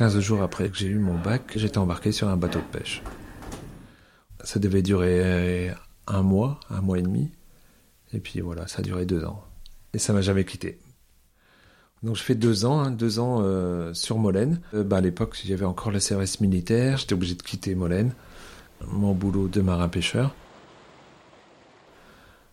Quinze 0.00 0.18
jours 0.18 0.40
après 0.40 0.70
que 0.70 0.78
j'ai 0.78 0.86
eu 0.86 0.98
mon 0.98 1.18
bac, 1.18 1.52
j'étais 1.56 1.76
embarqué 1.76 2.10
sur 2.10 2.26
un 2.26 2.38
bateau 2.38 2.60
de 2.60 2.78
pêche. 2.78 3.02
Ça 4.42 4.58
devait 4.58 4.80
durer 4.80 5.74
un 6.06 6.22
mois, 6.22 6.58
un 6.70 6.80
mois 6.80 6.98
et 6.98 7.02
demi. 7.02 7.28
Et 8.14 8.18
puis 8.18 8.40
voilà, 8.40 8.66
ça 8.66 8.78
a 8.78 8.82
duré 8.82 9.04
deux 9.04 9.26
ans. 9.26 9.44
Et 9.92 9.98
ça 9.98 10.14
m'a 10.14 10.22
jamais 10.22 10.46
quitté. 10.46 10.78
Donc 12.02 12.16
je 12.16 12.22
fais 12.22 12.34
deux 12.34 12.64
ans, 12.64 12.80
hein, 12.80 12.90
deux 12.90 13.18
ans 13.18 13.40
euh, 13.42 13.92
sur 13.92 14.16
Molène. 14.16 14.62
Euh, 14.72 14.84
bah, 14.84 14.96
à 14.96 15.00
l'époque, 15.02 15.38
j'avais 15.44 15.66
encore 15.66 15.92
le 15.92 16.00
service 16.00 16.40
militaire, 16.40 16.96
j'étais 16.96 17.12
obligé 17.12 17.34
de 17.34 17.42
quitter 17.42 17.74
Molène, 17.74 18.14
mon 18.86 19.12
boulot 19.12 19.48
de 19.48 19.60
marin-pêcheur. 19.60 20.34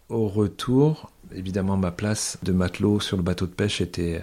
Au 0.09 0.27
retour, 0.27 1.13
évidemment, 1.33 1.77
ma 1.77 1.91
place 1.91 2.39
de 2.43 2.51
matelot 2.51 2.99
sur 2.99 3.15
le 3.15 3.23
bateau 3.23 3.45
de 3.45 3.53
pêche 3.53 3.79
était, 3.79 4.21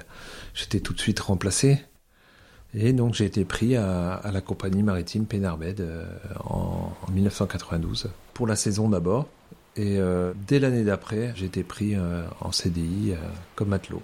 j'étais 0.52 0.80
tout 0.80 0.92
de 0.92 1.00
suite 1.00 1.20
remplacé. 1.20 1.80
Et 2.76 2.92
donc 2.92 3.14
j'ai 3.14 3.24
été 3.24 3.44
pris 3.44 3.76
à, 3.76 4.20
la 4.32 4.40
compagnie 4.40 4.82
maritime 4.82 5.26
Pénarbed 5.26 5.80
euh, 5.80 6.04
en, 6.44 6.92
en 7.06 7.10
1992 7.12 8.10
pour 8.32 8.46
la 8.46 8.56
saison 8.56 8.88
d'abord. 8.88 9.28
Et 9.76 9.98
euh, 9.98 10.32
dès 10.46 10.58
l'année 10.58 10.84
d'après, 10.84 11.32
j'ai 11.36 11.46
été 11.46 11.62
pris 11.62 11.94
euh, 11.94 12.24
en 12.40 12.52
CDI 12.52 13.14
comme 13.54 13.68
matelot. 13.68 14.02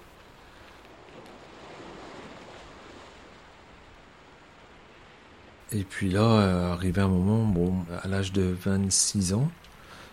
Et 5.73 5.83
puis 5.85 6.09
là, 6.09 6.73
arrivé 6.73 7.01
un 7.01 7.07
moment, 7.07 7.45
bon, 7.45 7.73
à 8.03 8.09
l'âge 8.09 8.33
de 8.33 8.41
26 8.41 9.33
ans, 9.33 9.49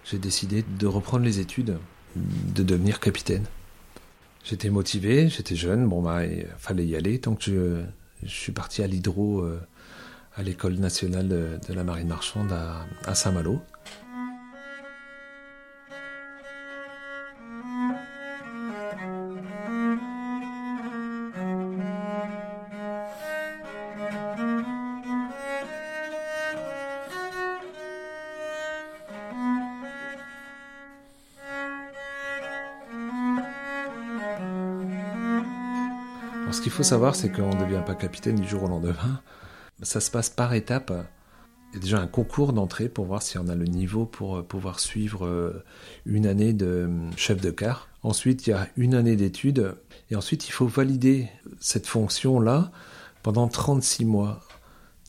j'ai 0.05 0.19
décidé 0.19 0.65
de 0.79 0.87
reprendre 0.87 1.25
les 1.25 1.41
études, 1.41 1.79
de 2.15 2.63
devenir 2.63 3.01
capitaine. 3.01 3.45
J'étais 4.45 4.71
motivé, 4.71 5.29
j'étais 5.29 5.57
jeune, 5.57 5.89
bon 5.89 6.01
bah, 6.01 6.25
il 6.25 6.47
fallait 6.59 6.87
y 6.87 6.95
aller. 6.95 7.19
Donc 7.19 7.41
je, 7.43 7.83
je 8.23 8.29
suis 8.29 8.53
parti 8.53 8.83
à 8.83 8.87
l'hydro, 8.87 9.41
euh, 9.41 9.61
à 10.37 10.43
l'école 10.43 10.75
nationale 10.75 11.29
de, 11.29 11.59
la 11.73 11.85
marine 11.85 12.09
marchande 12.09 12.53
à 12.53 13.15
Saint-Malo. 13.15 13.61
Faut 36.79 36.85
savoir, 36.85 37.17
c'est 37.17 37.33
qu'on 37.33 37.49
ne 37.49 37.61
devient 37.61 37.83
pas 37.85 37.97
capitaine 37.97 38.37
du 38.37 38.47
jour 38.47 38.63
au 38.63 38.69
lendemain. 38.69 39.21
Ça 39.83 39.99
se 39.99 40.13
passe 40.13 40.31
par 40.31 40.55
étapes. 40.55 40.93
Il 41.73 41.75
y 41.75 41.79
a 41.79 41.81
déjà 41.81 41.99
un 41.99 42.07
concours 42.07 42.53
d'entrée 42.53 42.89
pour 42.89 43.05
voir 43.05 43.21
si 43.21 43.37
on 43.37 43.49
a 43.49 43.57
le 43.57 43.65
niveau 43.65 44.07
pour 44.07 44.37
euh, 44.37 44.43
pouvoir 44.45 44.79
suivre 44.79 45.27
euh, 45.27 45.65
une 46.07 46.25
année 46.25 46.53
de 46.53 46.87
euh, 46.89 47.11
chef 47.17 47.41
de 47.41 47.51
quart. 47.51 47.89
Ensuite, 48.05 48.47
il 48.47 48.51
y 48.51 48.53
a 48.53 48.69
une 48.77 48.95
année 48.95 49.17
d'études. 49.17 49.75
Et 50.13 50.15
ensuite, 50.15 50.47
il 50.47 50.53
faut 50.53 50.69
valider 50.69 51.29
cette 51.59 51.89
fonction-là 51.89 52.71
pendant 53.25 53.49
36 53.49 54.05
mois. 54.05 54.39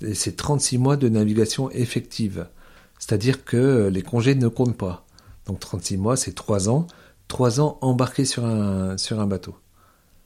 Et 0.01 0.15
c'est 0.15 0.35
36 0.35 0.79
mois 0.79 0.97
de 0.97 1.07
navigation 1.07 1.69
effective. 1.69 2.47
C'est-à-dire 2.97 3.45
que 3.45 3.89
les 3.93 4.01
congés 4.01 4.33
ne 4.33 4.47
comptent 4.47 4.75
pas. 4.75 5.05
Donc 5.45 5.59
36 5.59 5.97
mois, 5.97 6.17
c'est 6.17 6.33
3 6.33 6.67
ans. 6.67 6.87
3 7.27 7.61
ans 7.61 7.77
embarqués 7.81 8.25
sur 8.25 8.43
un 8.43 9.27
bateau 9.27 9.55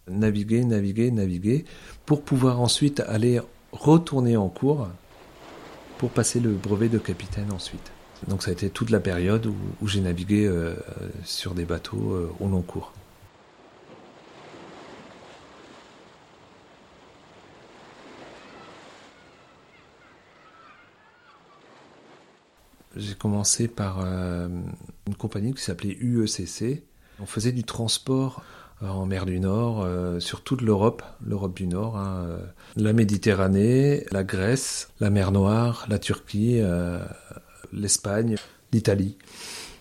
naviguer, 0.09 0.63
naviguer, 0.63 1.11
naviguer, 1.11 1.65
pour 2.05 2.23
pouvoir 2.23 2.59
ensuite 2.61 2.99
aller 3.01 3.41
retourner 3.71 4.37
en 4.37 4.49
cours 4.49 4.87
pour 5.97 6.09
passer 6.09 6.39
le 6.39 6.51
brevet 6.51 6.89
de 6.89 6.97
capitaine 6.97 7.51
ensuite. 7.51 7.91
Donc 8.27 8.43
ça 8.43 8.49
a 8.49 8.53
été 8.53 8.69
toute 8.69 8.89
la 8.89 8.99
période 8.99 9.45
où, 9.45 9.87
j'ai 9.87 10.01
navigué 10.01 10.45
euh, 10.45 10.75
sur 11.23 11.53
des 11.53 11.65
bateaux 11.65 12.13
euh, 12.13 12.31
au 12.39 12.47
long 12.47 12.61
cours. 12.61 12.93
J'ai 22.95 23.15
commencé 23.15 23.67
par 23.67 24.01
euh, 24.01 24.47
une 25.07 25.15
compagnie 25.15 25.53
qui 25.53 25.63
s'appelait 25.63 25.97
UECC. 25.99 26.83
On 27.19 27.25
faisait 27.25 27.51
du 27.51 27.63
transport 27.63 28.43
en 28.89 29.05
mer 29.05 29.25
du 29.25 29.39
Nord, 29.39 29.83
euh, 29.85 30.19
sur 30.19 30.41
toute 30.41 30.61
l'Europe, 30.61 31.03
l'Europe 31.25 31.55
du 31.55 31.67
Nord, 31.67 31.97
hein, 31.97 32.25
euh, 32.27 32.39
la 32.75 32.93
Méditerranée, 32.93 34.05
la 34.11 34.23
Grèce, 34.23 34.89
la 34.99 35.09
mer 35.09 35.31
Noire, 35.31 35.85
la 35.89 35.99
Turquie, 35.99 36.59
euh, 36.61 36.99
l'Espagne, 37.71 38.35
l'Italie. 38.71 39.17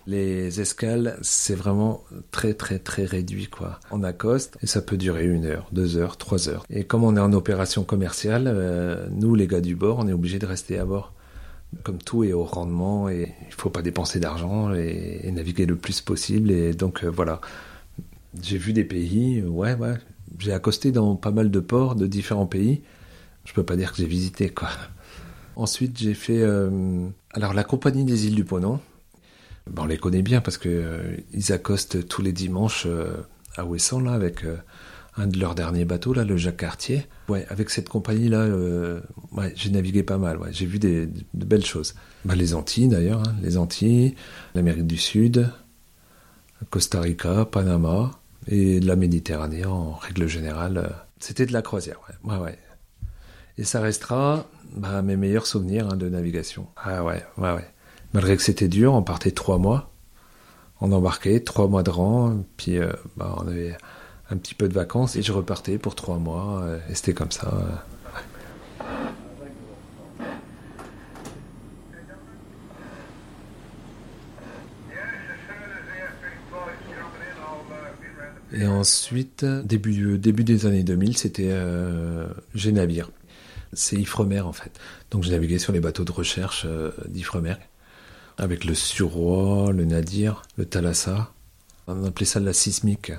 Les 0.06 0.60
escales, 0.60 1.16
c'est 1.22 1.54
vraiment 1.54 2.02
très 2.32 2.54
très 2.54 2.80
très 2.80 3.04
réduit 3.04 3.46
quoi. 3.46 3.78
On 3.92 4.02
accoste 4.02 4.58
et 4.60 4.66
ça 4.66 4.82
peut 4.82 4.96
durer 4.96 5.26
une 5.26 5.44
heure, 5.44 5.68
deux 5.70 5.96
heures, 5.96 6.16
trois 6.16 6.48
heures. 6.48 6.64
Et 6.70 6.84
comme 6.84 7.04
on 7.04 7.16
est 7.16 7.20
en 7.20 7.32
opération 7.32 7.84
commerciale, 7.84 8.46
euh, 8.48 9.06
nous 9.10 9.36
les 9.36 9.46
gars 9.46 9.60
du 9.60 9.76
bord, 9.76 9.98
on 10.00 10.08
est 10.08 10.12
obligé 10.12 10.40
de 10.40 10.46
rester 10.46 10.78
à 10.78 10.84
bord. 10.84 11.12
Comme 11.84 11.98
tout 11.98 12.24
est 12.24 12.32
au 12.32 12.44
rendement 12.44 13.08
et 13.08 13.32
il 13.46 13.54
faut 13.54 13.70
pas 13.70 13.80
dépenser 13.80 14.20
d'argent 14.20 14.74
et, 14.74 15.30
naviguer 15.32 15.66
le 15.66 15.76
plus 15.76 16.00
possible. 16.00 16.50
Et 16.50 16.74
donc 16.74 17.04
euh, 17.04 17.08
voilà, 17.08 17.40
j'ai 18.40 18.58
vu 18.58 18.72
des 18.72 18.84
pays, 18.84 19.42
ouais, 19.42 19.74
ouais. 19.74 19.94
J'ai 20.38 20.52
accosté 20.52 20.92
dans 20.92 21.16
pas 21.16 21.30
mal 21.30 21.50
de 21.50 21.60
ports 21.60 21.94
de 21.94 22.06
différents 22.06 22.46
pays. 22.46 22.82
Je 23.44 23.52
peux 23.52 23.64
pas 23.64 23.76
dire 23.76 23.90
que 23.92 23.98
j'ai 23.98 24.06
visité, 24.06 24.48
quoi. 24.48 24.68
Ensuite, 25.56 25.98
j'ai 25.98 26.14
fait. 26.14 26.40
Euh, 26.40 27.08
alors, 27.32 27.52
la 27.52 27.64
compagnie 27.64 28.04
des 28.04 28.26
îles 28.26 28.34
du 28.34 28.44
Ponant. 28.44 28.80
Ben, 29.70 29.82
on 29.82 29.86
les 29.86 29.98
connaît 29.98 30.22
bien 30.22 30.40
parce 30.40 30.58
que 30.58 30.68
euh, 30.68 31.16
ils 31.32 31.52
accostent 31.52 32.08
tous 32.08 32.22
les 32.22 32.32
dimanches 32.32 32.84
euh, 32.86 33.14
à 33.56 33.64
Ouessant, 33.64 34.00
là, 34.00 34.12
avec 34.12 34.44
un 35.16 35.26
de 35.26 35.38
leurs 35.38 35.54
derniers 35.54 35.84
bateaux, 35.84 36.14
là, 36.14 36.24
le 36.24 36.36
Jacques 36.36 36.56
Cartier. 36.56 37.06
Ouais, 37.28 37.46
avec 37.50 37.70
cette 37.70 37.88
compagnie-là, 37.88 38.38
euh, 38.38 39.00
j'ai 39.54 39.70
navigué 39.70 40.02
pas 40.02 40.18
mal. 40.18 40.38
Ouais, 40.38 40.48
j'ai 40.52 40.66
vu 40.66 40.78
des, 40.78 41.06
de 41.06 41.44
belles 41.44 41.66
choses. 41.66 41.94
Bah, 42.24 42.34
les 42.34 42.54
Antilles, 42.54 42.88
d'ailleurs, 42.88 43.20
hein, 43.20 43.34
les 43.42 43.58
Antilles, 43.58 44.14
l'Amérique 44.54 44.86
du 44.86 44.96
Sud, 44.96 45.48
Costa 46.70 47.00
Rica, 47.00 47.44
Panama 47.44 48.21
et 48.48 48.80
la 48.80 48.96
Méditerranée 48.96 49.64
en 49.64 49.92
règle 49.92 50.26
générale. 50.26 50.78
euh, 50.78 50.88
C'était 51.20 51.46
de 51.46 51.52
la 51.52 51.62
croisière, 51.62 51.98
ouais. 52.24 52.36
ouais. 52.36 52.58
Et 53.58 53.64
ça 53.64 53.80
restera 53.80 54.46
bah, 54.74 55.02
mes 55.02 55.16
meilleurs 55.16 55.46
souvenirs 55.46 55.88
hein, 55.90 55.96
de 55.96 56.08
navigation. 56.08 56.66
Ah 56.76 57.04
ouais, 57.04 57.22
ouais, 57.38 57.52
ouais. 57.52 57.70
Malgré 58.14 58.36
que 58.36 58.42
c'était 58.42 58.68
dur, 58.68 58.94
on 58.94 59.02
partait 59.02 59.30
trois 59.30 59.58
mois. 59.58 59.90
On 60.80 60.90
embarquait 60.92 61.40
trois 61.40 61.68
mois 61.68 61.82
de 61.82 61.90
rang, 61.90 62.44
puis 62.56 62.78
euh, 62.78 62.92
bah, 63.16 63.34
on 63.38 63.46
avait 63.46 63.76
un 64.30 64.36
petit 64.36 64.54
peu 64.54 64.68
de 64.68 64.74
vacances 64.74 65.14
et 65.16 65.22
je 65.22 65.32
repartais 65.32 65.78
pour 65.78 65.94
trois 65.94 66.18
mois. 66.18 66.62
euh, 66.62 66.78
et 66.90 66.94
c'était 66.94 67.14
comme 67.14 67.30
ça. 67.30 67.84
Et 78.52 78.66
ensuite, 78.66 79.44
début, 79.44 80.18
début 80.18 80.44
des 80.44 80.66
années 80.66 80.82
2000, 80.82 81.16
c'était 81.16 81.50
euh, 81.50 82.26
G-Navire. 82.54 83.10
C'est 83.72 83.96
Ifremer 83.96 84.40
en 84.40 84.52
fait. 84.52 84.78
Donc 85.10 85.22
j'ai 85.22 85.30
navigué 85.30 85.58
sur 85.58 85.72
les 85.72 85.80
bateaux 85.80 86.04
de 86.04 86.12
recherche 86.12 86.64
euh, 86.66 86.90
d'Ifremer 87.08 87.54
avec 88.36 88.64
le 88.64 88.74
Suroît, 88.74 89.72
le 89.72 89.84
Nadir, 89.84 90.42
le 90.56 90.66
Thalassa. 90.66 91.32
On 91.86 92.04
appelait 92.04 92.26
ça 92.26 92.40
de 92.40 92.44
la 92.44 92.52
sismique. 92.52 93.12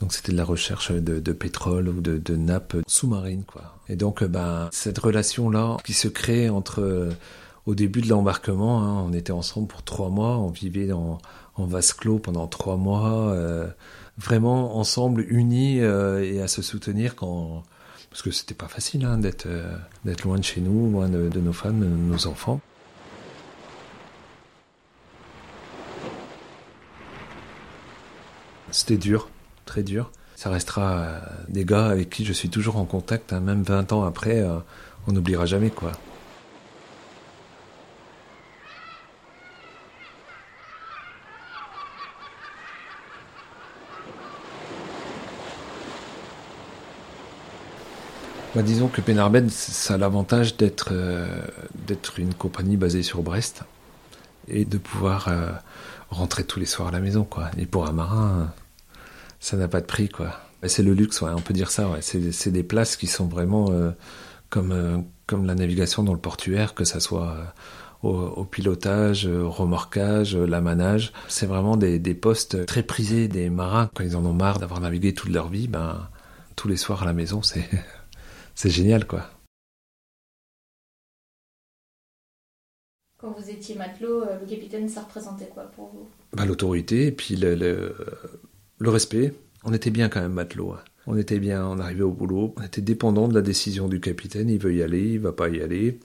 Donc 0.00 0.14
c'était 0.14 0.32
de 0.32 0.36
la 0.36 0.44
recherche 0.44 0.92
de, 0.92 1.32
pétrole 1.32 1.88
ou 1.88 2.00
de, 2.00 2.16
de 2.16 2.36
nappes 2.36 2.76
sous-marines 2.86 3.44
quoi. 3.44 3.76
Et 3.88 3.96
donc 3.96 4.22
euh, 4.22 4.28
ben 4.28 4.70
cette 4.72 4.98
relation 4.98 5.50
là 5.50 5.76
qui 5.84 5.92
se 5.92 6.08
crée 6.08 6.48
entre 6.48 6.80
euh, 6.80 7.10
au 7.66 7.74
début 7.74 8.00
de 8.00 8.08
l'embarquement, 8.08 8.82
hein, 8.82 9.04
on 9.06 9.12
était 9.12 9.32
ensemble 9.32 9.68
pour 9.68 9.82
trois 9.82 10.08
mois, 10.08 10.38
on 10.38 10.48
vivait 10.48 10.86
dans, 10.86 11.18
en 11.56 11.66
vase 11.66 11.92
clos 11.92 12.18
pendant 12.18 12.46
trois 12.46 12.78
mois, 12.78 13.32
euh, 13.32 13.68
vraiment 14.20 14.76
ensemble, 14.76 15.24
unis 15.28 15.80
euh, 15.80 16.22
et 16.22 16.42
à 16.42 16.48
se 16.48 16.62
soutenir 16.62 17.16
quand 17.16 17.64
parce 18.10 18.22
que 18.22 18.30
c'était 18.30 18.54
pas 18.54 18.68
facile 18.68 19.04
hein, 19.04 19.18
d'être 19.18 19.46
euh, 19.46 19.76
d'être 20.04 20.24
loin 20.24 20.38
de 20.38 20.44
chez 20.44 20.60
nous, 20.60 20.90
loin 20.90 21.08
de, 21.08 21.28
nos 21.38 21.52
femmes, 21.52 21.80
de 21.80 21.86
nos 21.86 22.26
enfants. 22.26 22.60
C'était 28.72 28.96
dur, 28.96 29.28
très 29.64 29.82
dur. 29.82 30.10
Ça 30.36 30.50
restera 30.50 31.00
euh, 31.00 31.20
des 31.48 31.64
gars 31.64 31.86
avec 31.86 32.10
qui 32.10 32.24
je 32.24 32.32
suis 32.32 32.50
toujours 32.50 32.76
en 32.76 32.84
contact, 32.84 33.32
hein, 33.32 33.40
même 33.40 33.62
20 33.62 33.92
ans 33.92 34.04
après, 34.04 34.44
on 35.06 35.12
n'oubliera 35.12 35.46
jamais 35.46 35.70
quoi. 35.70 35.92
Bah, 48.54 48.62
disons 48.62 48.88
que 48.88 49.00
Penarbed, 49.00 49.48
ça 49.48 49.94
a 49.94 49.96
l'avantage 49.96 50.56
d'être 50.56 50.88
euh, 50.90 51.40
une 52.18 52.34
compagnie 52.34 52.76
basée 52.76 53.04
sur 53.04 53.22
Brest 53.22 53.62
et 54.48 54.64
de 54.64 54.76
pouvoir 54.76 55.28
euh, 55.28 55.52
rentrer 56.10 56.42
tous 56.42 56.58
les 56.58 56.66
soirs 56.66 56.88
à 56.88 56.90
la 56.90 56.98
maison, 56.98 57.22
quoi. 57.22 57.50
Et 57.58 57.66
pour 57.66 57.86
un 57.86 57.92
marin, 57.92 58.52
ça 59.38 59.56
n'a 59.56 59.68
pas 59.68 59.80
de 59.80 59.86
prix, 59.86 60.08
quoi. 60.08 60.40
C'est 60.66 60.82
le 60.82 60.94
luxe, 60.94 61.20
ouais, 61.22 61.30
on 61.34 61.40
peut 61.40 61.54
dire 61.54 61.70
ça. 61.70 61.88
Ouais. 61.88 62.00
C'est 62.02 62.50
des 62.50 62.62
places 62.64 62.96
qui 62.96 63.06
sont 63.06 63.26
vraiment 63.26 63.70
euh, 63.70 63.92
comme 64.50 64.72
euh, 64.72 64.98
comme 65.26 65.46
la 65.46 65.54
navigation 65.54 66.02
dans 66.02 66.12
le 66.12 66.18
portuaire, 66.18 66.74
que 66.74 66.84
ça 66.84 66.98
soit 66.98 67.28
euh, 67.28 67.44
au, 68.02 68.18
au 68.18 68.44
pilotage, 68.44 69.26
euh, 69.26 69.42
au 69.42 69.50
remorquage, 69.50 70.36
l'amanage. 70.36 71.12
C'est 71.28 71.46
vraiment 71.46 71.76
des, 71.76 72.00
des 72.00 72.14
postes 72.14 72.66
très 72.66 72.82
prisés 72.82 73.28
des 73.28 73.48
marins 73.48 73.88
quand 73.94 74.02
ils 74.02 74.16
en 74.16 74.26
ont 74.26 74.32
marre 74.34 74.58
d'avoir 74.58 74.80
navigué 74.80 75.14
toute 75.14 75.30
leur 75.30 75.48
vie. 75.48 75.68
Ben 75.68 76.08
tous 76.56 76.68
les 76.68 76.76
soirs 76.76 77.04
à 77.04 77.06
la 77.06 77.14
maison, 77.14 77.42
c'est 77.42 77.66
c'est 78.60 78.68
génial, 78.68 79.06
quoi. 79.06 79.30
Quand 83.16 83.32
vous 83.32 83.48
étiez 83.48 83.74
matelot, 83.74 84.22
euh, 84.24 84.38
le 84.38 84.46
capitaine, 84.46 84.86
ça 84.86 85.00
représentait 85.04 85.48
quoi 85.48 85.62
pour 85.64 85.88
vous? 85.88 86.08
Bah, 86.34 86.44
l'autorité 86.44 87.06
et 87.06 87.12
puis 87.12 87.36
le, 87.36 87.54
le, 87.54 87.94
le 88.78 88.90
respect. 88.90 89.32
On 89.64 89.72
était 89.72 89.88
bien 89.90 90.10
quand 90.10 90.20
même 90.20 90.34
matelot. 90.34 90.72
hein. 90.74 90.84
On 91.06 91.16
était 91.16 91.38
bien, 91.38 91.66
on 91.66 91.78
arrivait 91.78 92.02
au 92.02 92.12
boulot. 92.12 92.54
On 92.58 92.62
était 92.62 92.82
dépendant 92.82 93.28
de 93.28 93.34
la 93.34 93.40
décision 93.40 93.88
du 93.88 93.98
capitaine. 93.98 94.50
Il 94.50 94.58
veut 94.58 94.74
y 94.74 94.82
aller, 94.82 95.12
il 95.14 95.20
va 95.20 95.32
pas 95.32 95.48
y 95.48 95.62
aller. 95.62 95.98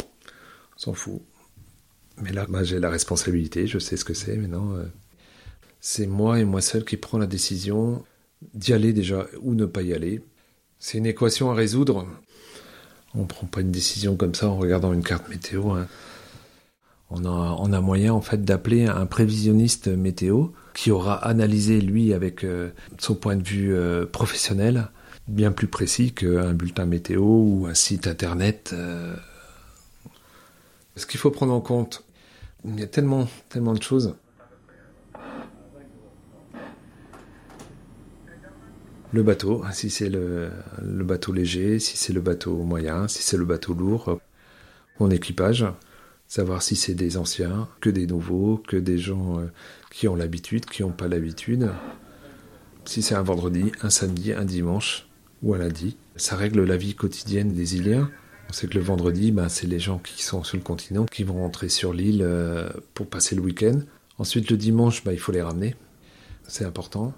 On 0.77 0.79
s'en 0.79 0.93
fout. 0.93 1.21
Mais 2.21 2.31
là, 2.31 2.45
bah, 2.47 2.63
j'ai 2.63 2.79
la 2.79 2.89
responsabilité. 2.89 3.67
Je 3.67 3.79
sais 3.79 3.97
ce 3.97 4.05
que 4.05 4.13
c'est 4.13 4.37
maintenant. 4.37 4.75
euh. 4.77 4.85
C'est 5.81 6.07
moi 6.07 6.39
et 6.39 6.45
moi 6.45 6.61
seul 6.61 6.85
qui 6.85 6.95
prend 6.95 7.17
la 7.17 7.27
décision 7.27 8.01
d'y 8.53 8.71
aller 8.71 8.93
déjà 8.93 9.27
ou 9.41 9.55
ne 9.55 9.65
pas 9.65 9.81
y 9.81 9.93
aller. 9.93 10.23
C'est 10.79 10.97
une 10.97 11.05
équation 11.05 11.51
à 11.51 11.53
résoudre. 11.53 12.07
On 13.17 13.25
prend 13.25 13.47
pas 13.47 13.61
une 13.61 13.71
décision 13.71 14.15
comme 14.15 14.35
ça 14.35 14.49
en 14.49 14.57
regardant 14.57 14.93
une 14.93 15.03
carte 15.03 15.29
météo. 15.29 15.71
hein. 15.71 15.87
On 17.09 17.23
a, 17.73 17.81
moyen 17.81 18.13
en 18.13 18.21
fait 18.21 18.43
d'appeler 18.43 18.87
un 18.87 19.05
prévisionniste 19.05 19.87
météo 19.87 20.47
qui 20.73 20.91
aura 20.91 21.15
analysé 21.25 21.79
lui 21.79 22.13
avec 22.13 22.43
euh, 22.43 22.71
son 22.97 23.15
point 23.15 23.35
de 23.35 23.43
vue 23.43 23.73
euh, 23.73 24.05
professionnel 24.05 24.89
bien 25.27 25.51
plus 25.51 25.67
précis 25.67 26.13
qu'un 26.13 26.53
bulletin 26.53 26.85
météo 26.85 27.21
ou 27.23 27.67
un 27.67 27.73
site 27.73 28.07
internet. 28.07 28.71
euh. 28.73 29.15
Ce 30.95 31.05
qu'il 31.05 31.19
faut 31.19 31.31
prendre 31.31 31.53
en 31.53 31.61
compte, 31.61 32.03
il 32.63 32.79
y 32.79 32.83
a 32.83 32.87
tellement, 32.87 33.27
tellement 33.49 33.73
de 33.73 33.81
choses. 33.81 34.15
Le 39.15 39.23
bateau, 39.23 39.63
si 39.71 39.89
c'est 39.89 40.09
le, 40.09 40.51
bateau 40.81 41.31
léger, 41.31 41.79
si 41.79 41.95
c'est 41.95 42.11
le 42.11 42.19
bateau 42.19 42.57
moyen, 42.57 43.07
si 43.07 43.23
c'est 43.23 43.37
le 43.37 43.45
bateau 43.45 43.73
lourd, 43.73 44.19
mon 44.99 45.09
équipage, 45.09 45.65
savoir 46.27 46.61
si 46.61 46.75
c'est 46.75 46.95
des 46.95 47.15
anciens, 47.15 47.69
que 47.79 47.89
des 47.89 48.07
nouveaux, 48.07 48.57
que 48.57 48.75
des 48.75 48.97
gens 48.97 49.39
euh, 49.39 49.45
qui 49.89 50.09
ont 50.09 50.17
l'habitude, 50.17 50.65
qui 50.65 50.81
n'ont 50.81 50.91
pas 50.91 51.07
l'habitude. 51.07 51.69
Si 52.83 53.01
c'est 53.01 53.15
un 53.15 53.21
vendredi, 53.21 53.71
un 53.83 53.89
samedi, 53.89 54.33
un 54.33 54.43
dimanche 54.43 55.07
ou 55.43 55.53
un 55.53 55.59
lundi, 55.59 55.95
ça 56.17 56.35
règle 56.35 56.65
la 56.65 56.75
vie 56.75 56.93
quotidienne 56.93 57.53
des 57.53 57.77
Iliens. 57.77 58.11
On 58.49 58.51
sait 58.51 58.67
que 58.67 58.77
le 58.77 58.83
vendredi, 58.83 59.31
ben, 59.31 59.47
c'est 59.47 59.67
les 59.67 59.79
gens 59.79 59.99
qui 59.99 60.23
sont 60.23 60.43
sur 60.43 60.57
le 60.57 60.63
continent 60.63 61.05
qui 61.05 61.23
vont 61.23 61.35
rentrer 61.35 61.69
sur 61.69 61.93
l'île 61.93 62.21
euh, 62.21 62.69
pour 62.93 63.07
passer 63.07 63.33
le 63.35 63.41
week-end. 63.41 63.79
Ensuite, 64.17 64.51
le 64.51 64.57
dimanche, 64.57 65.05
ben, 65.05 65.13
il 65.13 65.19
faut 65.19 65.31
les 65.31 65.41
ramener. 65.41 65.73
C'est 66.49 66.65
important. 66.65 67.13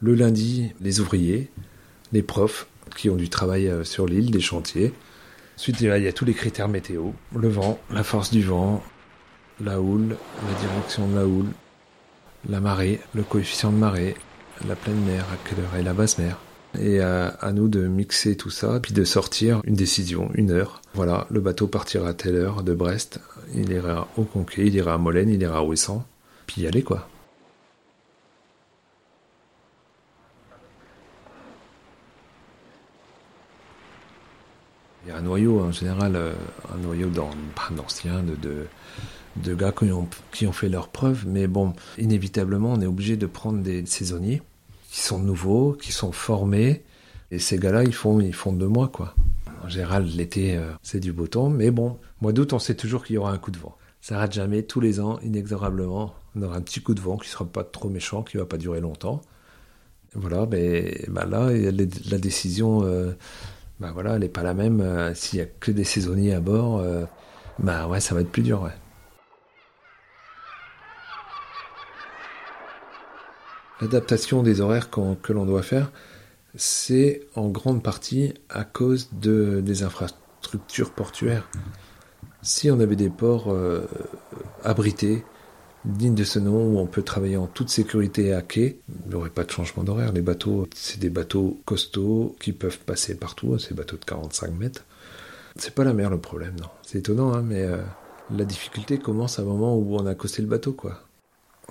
Le 0.00 0.14
lundi, 0.14 0.72
les 0.80 1.00
ouvriers, 1.00 1.50
les 2.12 2.22
profs 2.22 2.66
qui 2.96 3.10
ont 3.10 3.16
du 3.16 3.28
travail 3.28 3.68
euh, 3.68 3.84
sur 3.84 4.06
l'île, 4.06 4.30
des 4.30 4.40
chantiers. 4.40 4.92
Ensuite, 5.56 5.80
il 5.80 5.86
y 5.88 6.08
a- 6.08 6.12
tous 6.12 6.24
les 6.24 6.34
critères 6.34 6.68
météo. 6.68 7.10
Le 7.36 7.48
vent, 7.48 7.78
la 7.90 8.02
force 8.02 8.30
du 8.30 8.42
vent, 8.42 8.82
la 9.60 9.80
houle, 9.80 10.16
la 10.46 10.58
direction 10.60 11.06
de 11.08 11.16
la 11.16 11.26
houle, 11.26 11.48
la 12.48 12.60
marée, 12.60 13.00
le 13.14 13.22
coefficient 13.22 13.70
de 13.70 13.76
marée, 13.76 14.14
la 14.66 14.74
pleine 14.74 15.00
mer, 15.04 15.24
à 15.32 15.36
quelle 15.48 15.62
heure 15.64 15.74
est 15.76 15.82
la 15.82 15.92
basse 15.92 16.18
mer. 16.18 16.38
Et 16.78 17.00
à, 17.00 17.26
à 17.28 17.52
nous 17.52 17.68
de 17.68 17.86
mixer 17.86 18.36
tout 18.36 18.48
ça, 18.50 18.78
puis 18.80 18.92
de 18.94 19.04
sortir 19.04 19.60
une 19.64 19.74
décision, 19.74 20.30
une 20.34 20.50
heure. 20.52 20.80
Voilà, 20.94 21.26
le 21.30 21.40
bateau 21.40 21.66
partira 21.66 22.08
à 22.08 22.14
telle 22.14 22.36
heure 22.36 22.62
de 22.62 22.72
Brest, 22.72 23.20
il 23.54 23.70
ira 23.70 24.08
au 24.16 24.22
Conquet, 24.22 24.66
il 24.66 24.74
ira 24.76 24.94
à 24.94 24.98
Molène, 24.98 25.28
il 25.28 25.42
ira 25.42 25.58
à 25.58 25.62
Ouessant, 25.62 26.06
puis 26.46 26.62
y 26.62 26.66
aller 26.66 26.82
quoi. 26.82 27.08
Il 35.04 35.08
y 35.08 35.09
a 35.09 35.09
un 35.20 35.22
noyau 35.22 35.60
en 35.60 35.72
général, 35.72 36.16
euh, 36.16 36.32
un 36.74 36.78
noyau 36.78 37.08
d'anciens, 37.08 38.22
de, 38.22 38.66
de, 39.36 39.54
gars 39.54 39.72
qui 39.72 39.92
ont, 39.92 40.08
qui 40.32 40.46
ont 40.46 40.52
fait 40.52 40.68
leurs 40.68 40.88
preuves, 40.88 41.24
mais 41.26 41.46
bon, 41.46 41.74
inévitablement, 41.98 42.72
on 42.72 42.80
est 42.80 42.86
obligé 42.86 43.16
de 43.16 43.26
prendre 43.26 43.62
des 43.62 43.84
saisonniers 43.86 44.42
qui 44.90 45.00
sont 45.00 45.18
nouveaux, 45.18 45.72
qui 45.74 45.92
sont 45.92 46.12
formés, 46.12 46.82
et 47.30 47.38
ces 47.38 47.58
gars-là, 47.58 47.84
ils 47.84 47.92
font, 47.92 48.18
ils 48.20 48.34
font 48.34 48.52
deux 48.52 48.66
mois, 48.66 48.88
quoi. 48.88 49.14
En 49.62 49.68
général, 49.68 50.06
l'été, 50.06 50.56
euh, 50.56 50.72
c'est 50.82 51.00
du 51.00 51.12
beau 51.12 51.26
temps, 51.26 51.50
mais 51.50 51.70
bon, 51.70 51.98
mois 52.22 52.32
d'août, 52.32 52.54
on 52.54 52.58
sait 52.58 52.74
toujours 52.74 53.04
qu'il 53.04 53.16
y 53.16 53.18
aura 53.18 53.32
un 53.32 53.38
coup 53.38 53.50
de 53.50 53.58
vent. 53.58 53.76
Ça 54.00 54.16
rate 54.16 54.32
jamais, 54.32 54.62
tous 54.62 54.80
les 54.80 55.00
ans, 55.00 55.20
inexorablement, 55.22 56.14
on 56.34 56.42
aura 56.42 56.56
un 56.56 56.62
petit 56.62 56.80
coup 56.80 56.94
de 56.94 57.00
vent 57.00 57.18
qui 57.18 57.28
sera 57.28 57.44
pas 57.44 57.62
trop 57.62 57.90
méchant, 57.90 58.22
qui 58.22 58.38
va 58.38 58.46
pas 58.46 58.56
durer 58.56 58.80
longtemps. 58.80 59.20
Voilà, 60.14 60.46
ben, 60.46 60.90
ben 61.08 61.26
là, 61.26 61.50
la 61.52 62.18
décision, 62.18 62.80
euh, 62.84 63.12
ben 63.80 63.92
voilà, 63.92 64.14
elle 64.14 64.20
n'est 64.20 64.28
pas 64.28 64.42
la 64.42 64.54
même. 64.54 64.80
euh, 64.80 65.14
S'il 65.14 65.38
y 65.38 65.42
a 65.42 65.46
que 65.46 65.70
des 65.70 65.84
saisonniers 65.84 66.34
à 66.34 66.40
bord, 66.40 66.78
euh, 66.78 67.04
ben 67.58 67.86
ouais, 67.88 68.00
ça 68.00 68.14
va 68.14 68.20
être 68.20 68.30
plus 68.30 68.42
dur. 68.42 68.70
L'adaptation 73.80 74.42
des 74.42 74.60
horaires 74.60 74.90
que 74.90 75.32
l'on 75.32 75.46
doit 75.46 75.62
faire, 75.62 75.90
c'est 76.54 77.22
en 77.34 77.48
grande 77.48 77.82
partie 77.82 78.34
à 78.50 78.64
cause 78.64 79.08
de, 79.12 79.60
des 79.64 79.82
infrastructures 79.82 80.90
portuaires. 80.90 81.48
Si 82.42 82.70
on 82.70 82.78
avait 82.80 82.96
des 82.96 83.08
ports 83.08 83.50
euh, 83.50 83.86
abrités, 84.64 85.24
dignes 85.84 86.14
de 86.14 86.24
ce 86.24 86.38
nom, 86.38 86.74
où 86.74 86.78
on 86.78 86.86
peut 86.86 87.02
travailler 87.02 87.36
en 87.36 87.46
toute 87.46 87.70
sécurité 87.70 88.32
à 88.34 88.42
quai, 88.42 88.80
il 89.04 89.08
n'y 89.08 89.14
aurait 89.14 89.30
pas 89.30 89.44
de 89.44 89.50
changement 89.50 89.82
d'horaire. 89.82 90.12
Les 90.12 90.20
bateaux, 90.20 90.68
c'est 90.74 91.00
des 91.00 91.10
bateaux 91.10 91.60
costauds 91.64 92.36
qui 92.40 92.52
peuvent 92.52 92.78
passer 92.80 93.14
partout, 93.14 93.58
ces 93.58 93.74
bateaux 93.74 93.96
de 93.96 94.04
45 94.04 94.52
mètres. 94.52 94.84
C'est 95.56 95.74
pas 95.74 95.84
la 95.84 95.92
mer 95.92 96.10
le 96.10 96.18
problème, 96.18 96.54
non. 96.60 96.68
C'est 96.82 96.98
étonnant, 96.98 97.32
hein, 97.32 97.42
mais 97.42 97.62
euh, 97.62 97.82
la 98.36 98.44
difficulté 98.44 98.98
commence 98.98 99.38
à 99.38 99.42
un 99.42 99.46
moment 99.46 99.76
où 99.76 99.96
on 99.96 100.06
a 100.06 100.10
accosté 100.10 100.42
le 100.42 100.48
bateau, 100.48 100.72
quoi. 100.72 101.02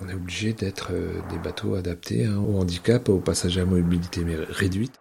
On 0.02 0.08
est 0.08 0.14
obligé 0.14 0.52
d'être 0.52 0.88
euh, 0.92 1.20
des 1.30 1.38
bateaux 1.38 1.74
adaptés 1.74 2.24
hein, 2.24 2.38
au 2.38 2.58
handicap, 2.58 3.08
aux 3.08 3.18
passagers 3.18 3.60
à 3.60 3.64
mobilité 3.64 4.24
réduite. 4.48 4.94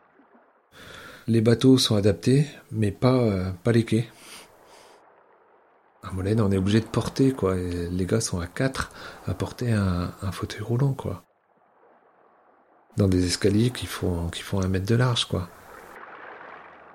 Les 1.27 1.41
bateaux 1.41 1.77
sont 1.77 1.95
adaptés, 1.95 2.47
mais 2.71 2.91
pas, 2.91 3.15
euh, 3.15 3.51
pas 3.63 3.71
les 3.71 3.85
quais. 3.85 4.07
À 6.01 6.11
Molène, 6.11 6.39
on 6.41 6.51
est 6.51 6.57
obligé 6.57 6.79
de 6.79 6.85
porter, 6.85 7.33
quoi. 7.33 7.55
les 7.55 8.05
gars 8.05 8.21
sont 8.21 8.39
à 8.39 8.47
quatre 8.47 8.91
à 9.27 9.33
porter 9.33 9.71
un, 9.71 10.11
fauteuil 10.31 10.61
roulant, 10.61 10.93
quoi. 10.93 11.23
Dans 12.97 13.07
des 13.07 13.25
escaliers 13.25 13.71
qui 13.71 13.85
font, 13.85 14.29
qui 14.29 14.41
font 14.41 14.61
un 14.61 14.67
mètre 14.67 14.85
de 14.85 14.95
large, 14.95 15.25
quoi. 15.25 15.49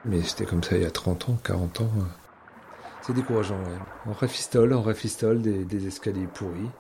Mais 0.05 0.23
c'était 0.23 0.47
comme 0.47 0.62
ça 0.62 0.77
il 0.77 0.83
y 0.83 0.87
a 0.87 0.90
30 0.90 1.29
ans, 1.29 1.38
40 1.45 1.81
ans. 1.83 1.90
C'est 3.03 3.12
décourageant, 3.12 3.59
ouais. 3.59 3.79
On 4.07 4.12
rafistole, 4.12 4.73
on 4.73 4.83
rafistole 4.83 5.43
des, 5.43 5.64
des 5.64 5.87
escaliers 5.87 6.27
pourris. 6.27 6.71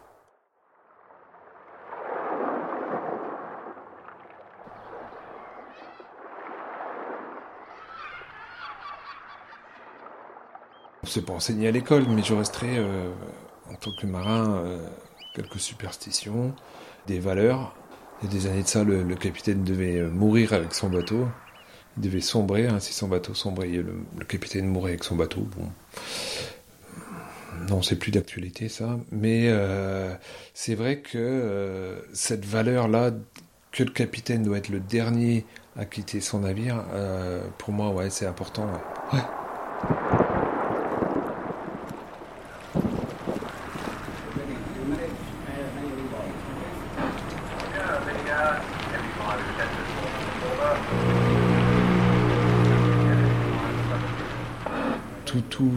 C'est 11.14 11.24
pas 11.24 11.32
enseigné 11.32 11.68
à 11.68 11.70
l'école, 11.70 12.06
mais 12.08 12.24
je 12.24 12.34
resterai 12.34 12.76
euh, 12.76 13.08
en 13.70 13.74
tant 13.74 13.92
que 13.92 14.04
marin 14.04 14.56
euh, 14.56 14.84
quelques 15.32 15.60
superstitions, 15.60 16.52
des 17.06 17.20
valeurs. 17.20 17.72
Il 18.20 18.26
y 18.26 18.30
a 18.32 18.36
des 18.36 18.46
années 18.48 18.64
de 18.64 18.66
ça, 18.66 18.82
le, 18.82 19.04
capitaine 19.14 19.62
devait 19.62 19.98
euh, 19.98 20.10
mourir 20.10 20.52
avec 20.52 20.74
son 20.74 20.88
bateau. 20.88 21.28
Il 21.96 22.02
devait 22.02 22.20
sombrer. 22.20 22.66
Hein, 22.66 22.80
si 22.80 22.92
son 22.92 23.06
bateau 23.06 23.32
sombrait, 23.32 23.68
le, 23.68 24.24
capitaine 24.24 24.66
mourait 24.66 24.90
avec 24.90 25.04
son 25.04 25.14
bateau. 25.14 25.46
Bon. 25.56 25.70
Non, 27.68 27.80
c'est 27.80 27.94
plus 27.94 28.10
d'actualité 28.10 28.68
ça. 28.68 28.98
Mais 29.12 29.48
c'est 30.52 30.74
vrai 30.74 30.98
que 30.98 32.04
cette 32.12 32.44
valeur-là, 32.44 33.12
que 33.70 33.84
le 33.84 33.92
capitaine 33.92 34.42
doit 34.42 34.58
être 34.58 34.68
le 34.68 34.80
dernier 34.80 35.46
à 35.76 35.84
quitter 35.84 36.20
son 36.20 36.40
navire, 36.40 36.84
pour 37.58 37.72
moi, 37.72 37.90
ouais, 37.90 38.10
c'est 38.10 38.26
important. 38.26 38.66
ouais. 39.12 39.20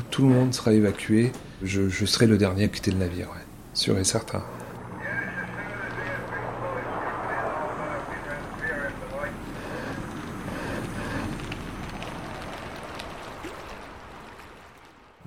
Tout, 0.10 0.28
le 0.28 0.34
monde 0.34 0.54
sera 0.54 0.74
évacué. 0.74 1.32
Je, 1.62 1.90
serai 2.06 2.26
le 2.28 2.38
dernier 2.38 2.66
à 2.66 2.68
quitter 2.68 2.92
le 2.92 2.98
navire, 2.98 3.30
sûr 3.74 3.98
et 3.98 4.04
certain. 4.04 4.44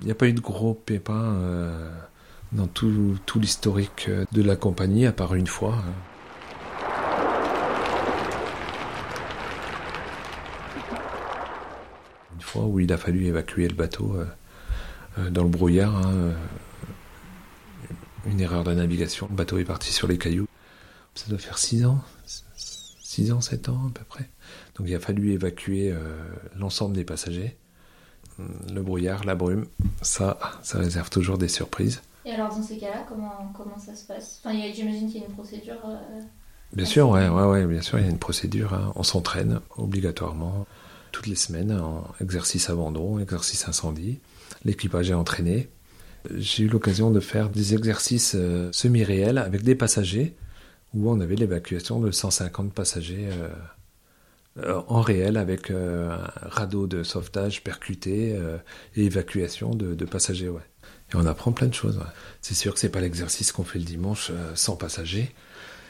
Il 0.01 0.05
n'y 0.05 0.11
a 0.11 0.15
pas 0.15 0.27
eu 0.27 0.33
de 0.33 0.41
gros 0.41 0.73
pépins 0.73 1.35
euh, 1.35 1.89
dans 2.51 2.65
tout, 2.65 3.17
tout 3.25 3.39
l'historique 3.39 4.09
de 4.31 4.41
la 4.41 4.55
compagnie, 4.55 5.05
à 5.05 5.11
part 5.11 5.35
une 5.35 5.47
fois. 5.47 5.75
Où 12.55 12.79
il 12.79 12.91
a 12.91 12.97
fallu 12.97 13.25
évacuer 13.25 13.67
le 13.67 13.75
bateau 13.75 14.15
euh, 14.15 14.25
euh, 15.19 15.29
dans 15.29 15.43
le 15.43 15.49
brouillard. 15.49 15.95
Hein, 15.95 16.11
euh, 16.13 16.33
une 18.25 18.39
erreur 18.39 18.63
de 18.63 18.73
navigation. 18.73 19.27
Le 19.29 19.35
bateau 19.35 19.57
est 19.57 19.65
parti 19.65 19.91
sur 19.91 20.07
les 20.07 20.17
cailloux. 20.17 20.47
Ça 21.15 21.29
doit 21.29 21.39
faire 21.39 21.57
6 21.57 21.85
ans, 21.85 22.03
6 22.55 23.31
ans, 23.31 23.41
7 23.41 23.69
ans 23.69 23.87
à 23.87 23.91
peu 23.93 24.03
près. 24.05 24.29
Donc 24.75 24.87
il 24.87 24.95
a 24.95 24.99
fallu 24.99 25.31
évacuer 25.31 25.93
l'ensemble 26.55 26.95
des 26.95 27.03
passagers. 27.03 27.57
Le 28.71 28.81
brouillard, 28.81 29.25
la 29.25 29.35
brume, 29.35 29.65
ça, 30.01 30.39
ça 30.61 30.77
réserve 30.77 31.09
toujours 31.09 31.37
des 31.37 31.47
surprises. 31.47 32.01
Et 32.23 32.31
alors 32.31 32.49
dans 32.49 32.61
ces 32.61 32.77
cas-là, 32.77 33.05
comment, 33.09 33.51
comment 33.57 33.77
ça 33.79 33.95
se 33.95 34.05
passe? 34.05 34.39
Enfin, 34.43 34.55
J'imagine 34.73 35.09
qu'il 35.09 35.19
y 35.19 35.23
a 35.23 35.27
une 35.27 35.33
procédure. 35.33 35.75
bien 36.71 36.85
sûr, 36.85 37.09
ouais, 37.09 37.27
ouais, 37.27 37.45
ouais, 37.45 37.65
bien 37.65 37.81
sûr, 37.81 37.97
il 37.99 38.05
y 38.05 38.07
a 38.07 38.11
une 38.11 38.19
procédure. 38.19 38.73
Hein. 38.73 38.93
On 38.95 39.03
s'entraîne 39.03 39.59
obligatoirement 39.77 40.65
toutes 41.11 41.27
les 41.27 41.35
semaines 41.35 41.71
en 41.71 42.05
exercice 42.21 42.69
abandon, 42.69 43.19
exercice 43.19 43.67
incendie. 43.67 44.19
L'équipage 44.65 45.09
est 45.09 45.15
entraîné. 45.15 45.69
J'ai 46.35 46.63
eu 46.63 46.67
l'occasion 46.67 47.11
de 47.11 47.19
faire 47.19 47.49
des 47.49 47.73
exercices 47.73 48.35
euh, 48.35 48.69
semi-réels 48.71 49.37
avec 49.37 49.63
des 49.63 49.75
passagers 49.75 50.35
où 50.93 51.09
on 51.09 51.19
avait 51.19 51.35
l'évacuation 51.35 51.99
de 51.99 52.11
150 52.11 52.73
passagers 52.73 53.29
euh, 53.31 53.47
euh, 54.59 54.81
en 54.87 55.01
réel 55.01 55.37
avec 55.37 55.71
un 55.71 56.29
radeau 56.41 56.85
de 56.85 57.03
sauvetage 57.03 57.63
percuté 57.63 58.37
et 58.95 59.05
évacuation 59.05 59.73
de, 59.73 60.05
passagers. 60.05 60.49
Ouais. 60.49 60.61
Et 61.13 61.15
on 61.15 61.25
apprend 61.25 61.53
plein 61.53 61.67
de 61.67 61.73
choses. 61.73 61.99
C'est 62.41 62.53
sûr 62.55 62.73
que 62.73 62.79
c'est 62.79 62.89
pas 62.89 62.99
l'exercice 62.99 63.51
qu'on 63.51 63.63
fait 63.63 63.79
le 63.79 63.85
dimanche 63.85 64.31
sans 64.53 64.75
passagers. 64.75 65.33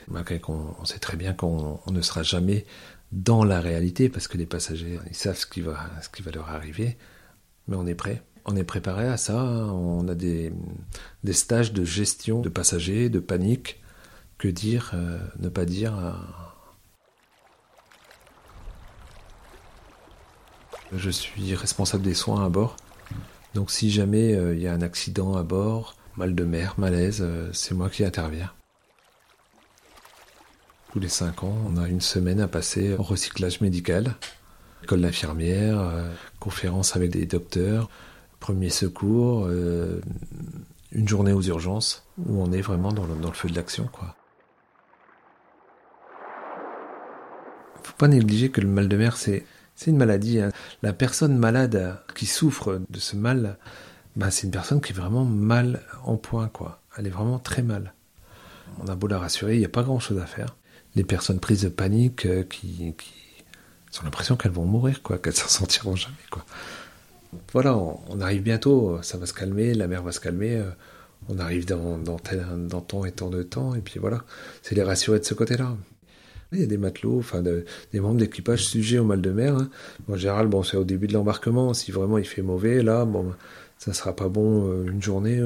on 0.07 0.85
sait 0.85 0.99
très 0.99 1.17
bien 1.17 1.33
qu'on 1.33 1.79
ne 1.87 2.01
sera 2.01 2.21
jamais 2.21 2.65
dans 3.11 3.43
la 3.43 3.59
réalité, 3.59 4.09
parce 4.09 4.27
que 4.27 4.37
les 4.37 4.45
passagers, 4.45 4.99
ils 5.09 5.15
savent 5.15 5.37
ce 5.37 5.45
qui 5.45 5.61
va, 5.61 5.77
leur 6.33 6.49
arriver, 6.49 6.97
mais 7.67 7.75
on 7.75 7.85
est 7.85 7.95
prêt. 7.95 8.23
On 8.45 8.55
est 8.55 8.63
préparé 8.63 9.07
à 9.07 9.17
ça. 9.17 9.43
On 9.43 10.07
a 10.07 10.15
des, 10.15 10.51
stages 11.31 11.73
de 11.73 11.83
gestion 11.83 12.41
de 12.41 12.49
passagers, 12.49 13.09
de 13.09 13.19
panique. 13.19 13.81
Que 14.37 14.47
dire, 14.47 14.91
euh, 14.95 15.19
ne 15.39 15.49
pas 15.49 15.65
dire. 15.65 15.95
Euh, 15.99 16.13
je 20.93 21.11
suis 21.11 21.53
responsable 21.53 22.03
des 22.03 22.15
soins 22.15 22.43
à 22.43 22.49
bord. 22.49 22.75
Donc 23.53 23.69
si 23.69 23.91
jamais 23.91 24.33
euh, 24.33 24.55
il 24.55 24.61
y 24.61 24.67
a 24.67 24.73
un 24.73 24.81
accident 24.81 25.35
à 25.37 25.43
bord, 25.43 25.95
mal 26.17 26.33
de 26.33 26.43
mer, 26.43 26.73
malaise, 26.79 27.23
c'est 27.53 27.75
moi 27.75 27.91
qui 27.91 28.03
interviens. 28.03 28.51
Tous 30.91 30.99
les 30.99 31.07
cinq 31.07 31.45
ans, 31.45 31.55
on 31.67 31.77
a 31.77 31.87
une 31.87 32.01
semaine 32.01 32.41
à 32.41 32.49
passer 32.49 32.93
au 32.95 33.01
recyclage 33.01 33.61
médical, 33.61 34.13
école 34.83 34.99
d'infirmière, 34.99 35.79
euh, 35.79 36.13
conférence 36.41 36.97
avec 36.97 37.11
des 37.11 37.25
docteurs, 37.25 37.89
premier 38.41 38.69
secours, 38.69 39.45
euh, 39.47 40.01
une 40.91 41.07
journée 41.07 41.31
aux 41.31 41.41
urgences, 41.43 42.05
où 42.17 42.43
on 42.43 42.51
est 42.51 42.59
vraiment 42.59 42.91
dans 42.91 43.05
le, 43.05 43.31
feu 43.31 43.47
de 43.47 43.55
l'action. 43.55 43.87
quoi. 43.89 44.17
faut 47.83 47.93
pas 47.97 48.09
négliger 48.09 48.51
que 48.51 48.59
le 48.59 48.67
mal 48.67 48.89
de 48.89 48.97
mer, 48.97 49.15
c'est 49.15 49.45
une 49.87 49.95
maladie. 49.95 50.41
Hein. 50.41 50.51
La 50.83 50.91
personne 50.91 51.37
malade 51.37 52.01
qui 52.15 52.25
souffre 52.25 52.81
de 52.89 52.99
ce 52.99 53.15
mal, 53.15 53.57
bah, 54.17 54.29
c'est 54.29 54.45
une 54.45 54.51
personne 54.51 54.81
qui 54.81 54.91
est 54.91 54.95
vraiment 54.95 55.23
mal 55.23 55.83
en 56.03 56.17
point. 56.17 56.51
Elle 56.97 57.07
est 57.07 57.11
vraiment 57.11 57.39
très 57.39 57.61
mal. 57.61 57.93
On 58.83 58.89
a 58.89 58.95
beau 58.95 59.07
la 59.07 59.19
rassurer, 59.19 59.55
il 59.55 59.59
n'y 59.59 59.65
a 59.65 59.69
pas 59.69 59.83
grand-chose 59.83 60.19
à 60.19 60.25
faire 60.25 60.57
les 60.95 61.03
personnes 61.03 61.39
prises 61.39 61.63
de 61.63 61.69
panique 61.69 62.25
euh, 62.25 62.43
qui, 62.43 62.93
ont 64.01 64.05
l'impression 64.05 64.35
qu'elles 64.35 64.51
vont 64.51 64.65
mourir, 64.65 65.01
quoi, 65.03 65.17
qu'elles 65.17 65.35
s'en 65.35 65.47
sentiront 65.47 65.95
jamais, 65.95 66.15
quoi. 66.29 66.45
Voilà, 67.53 67.77
on, 67.77 68.19
arrive 68.19 68.41
bientôt, 68.41 68.99
ça 69.03 69.17
va 69.17 69.25
se 69.25 69.33
calmer, 69.33 69.73
la 69.73 69.87
mer 69.87 70.03
va 70.03 70.11
se 70.11 70.19
calmer, 70.19 70.57
euh, 70.57 70.69
on 71.29 71.39
arrive 71.39 71.65
dans, 71.65 71.97
dans, 71.97 72.17
dans 72.57 72.81
tant 72.81 73.05
et 73.05 73.11
tant 73.13 73.29
de 73.29 73.41
temps, 73.41 73.73
et 73.73 73.79
puis 73.79 73.99
voilà, 73.99 74.25
c'est 74.61 74.75
les 74.75 74.83
rassurer 74.83 75.19
de 75.19 75.23
ce 75.23 75.33
côté-là. 75.33 75.77
Il 76.51 76.59
y 76.59 76.63
a 76.63 76.65
des 76.65 76.77
matelots, 76.77 77.19
enfin 77.19 77.41
des 77.41 77.99
membres 78.01 78.19
d'équipage 78.19 78.65
sujets 78.65 78.99
au 78.99 79.05
mal 79.05 79.21
de 79.21 79.31
mer. 79.31 79.55
Hein. 79.55 79.69
En 80.09 80.17
général, 80.17 80.47
bon, 80.47 80.63
c'est 80.63 80.75
au 80.75 80.83
début 80.83 81.07
de 81.07 81.13
l'embarquement. 81.13 81.73
Si 81.73 81.93
vraiment 81.93 82.17
il 82.17 82.25
fait 82.25 82.41
mauvais, 82.41 82.83
là, 82.83 83.05
bon, 83.05 83.33
ça 83.77 83.93
sera 83.93 84.13
pas 84.13 84.27
bon 84.27 84.67
euh, 84.67 84.91
une 84.91 85.01
journée, 85.01 85.41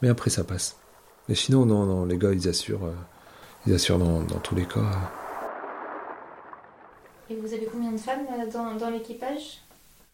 mais 0.00 0.08
après 0.08 0.30
ça 0.30 0.42
passe. 0.42 0.78
Mais 1.28 1.34
sinon, 1.34 1.66
non, 1.66 1.84
non, 1.84 2.06
les 2.06 2.16
gars, 2.16 2.32
ils 2.32 2.48
assurent. 2.48 2.90
Bien 3.66 3.76
sûr, 3.76 3.98
dans, 3.98 4.24
tous 4.38 4.54
les 4.54 4.64
cas. 4.64 4.80
Et 7.28 7.36
vous 7.36 7.52
avez 7.52 7.66
combien 7.66 7.92
de 7.92 7.98
femmes 7.98 8.26
euh, 8.32 8.78
dans, 8.78 8.90
l'équipage? 8.90 9.62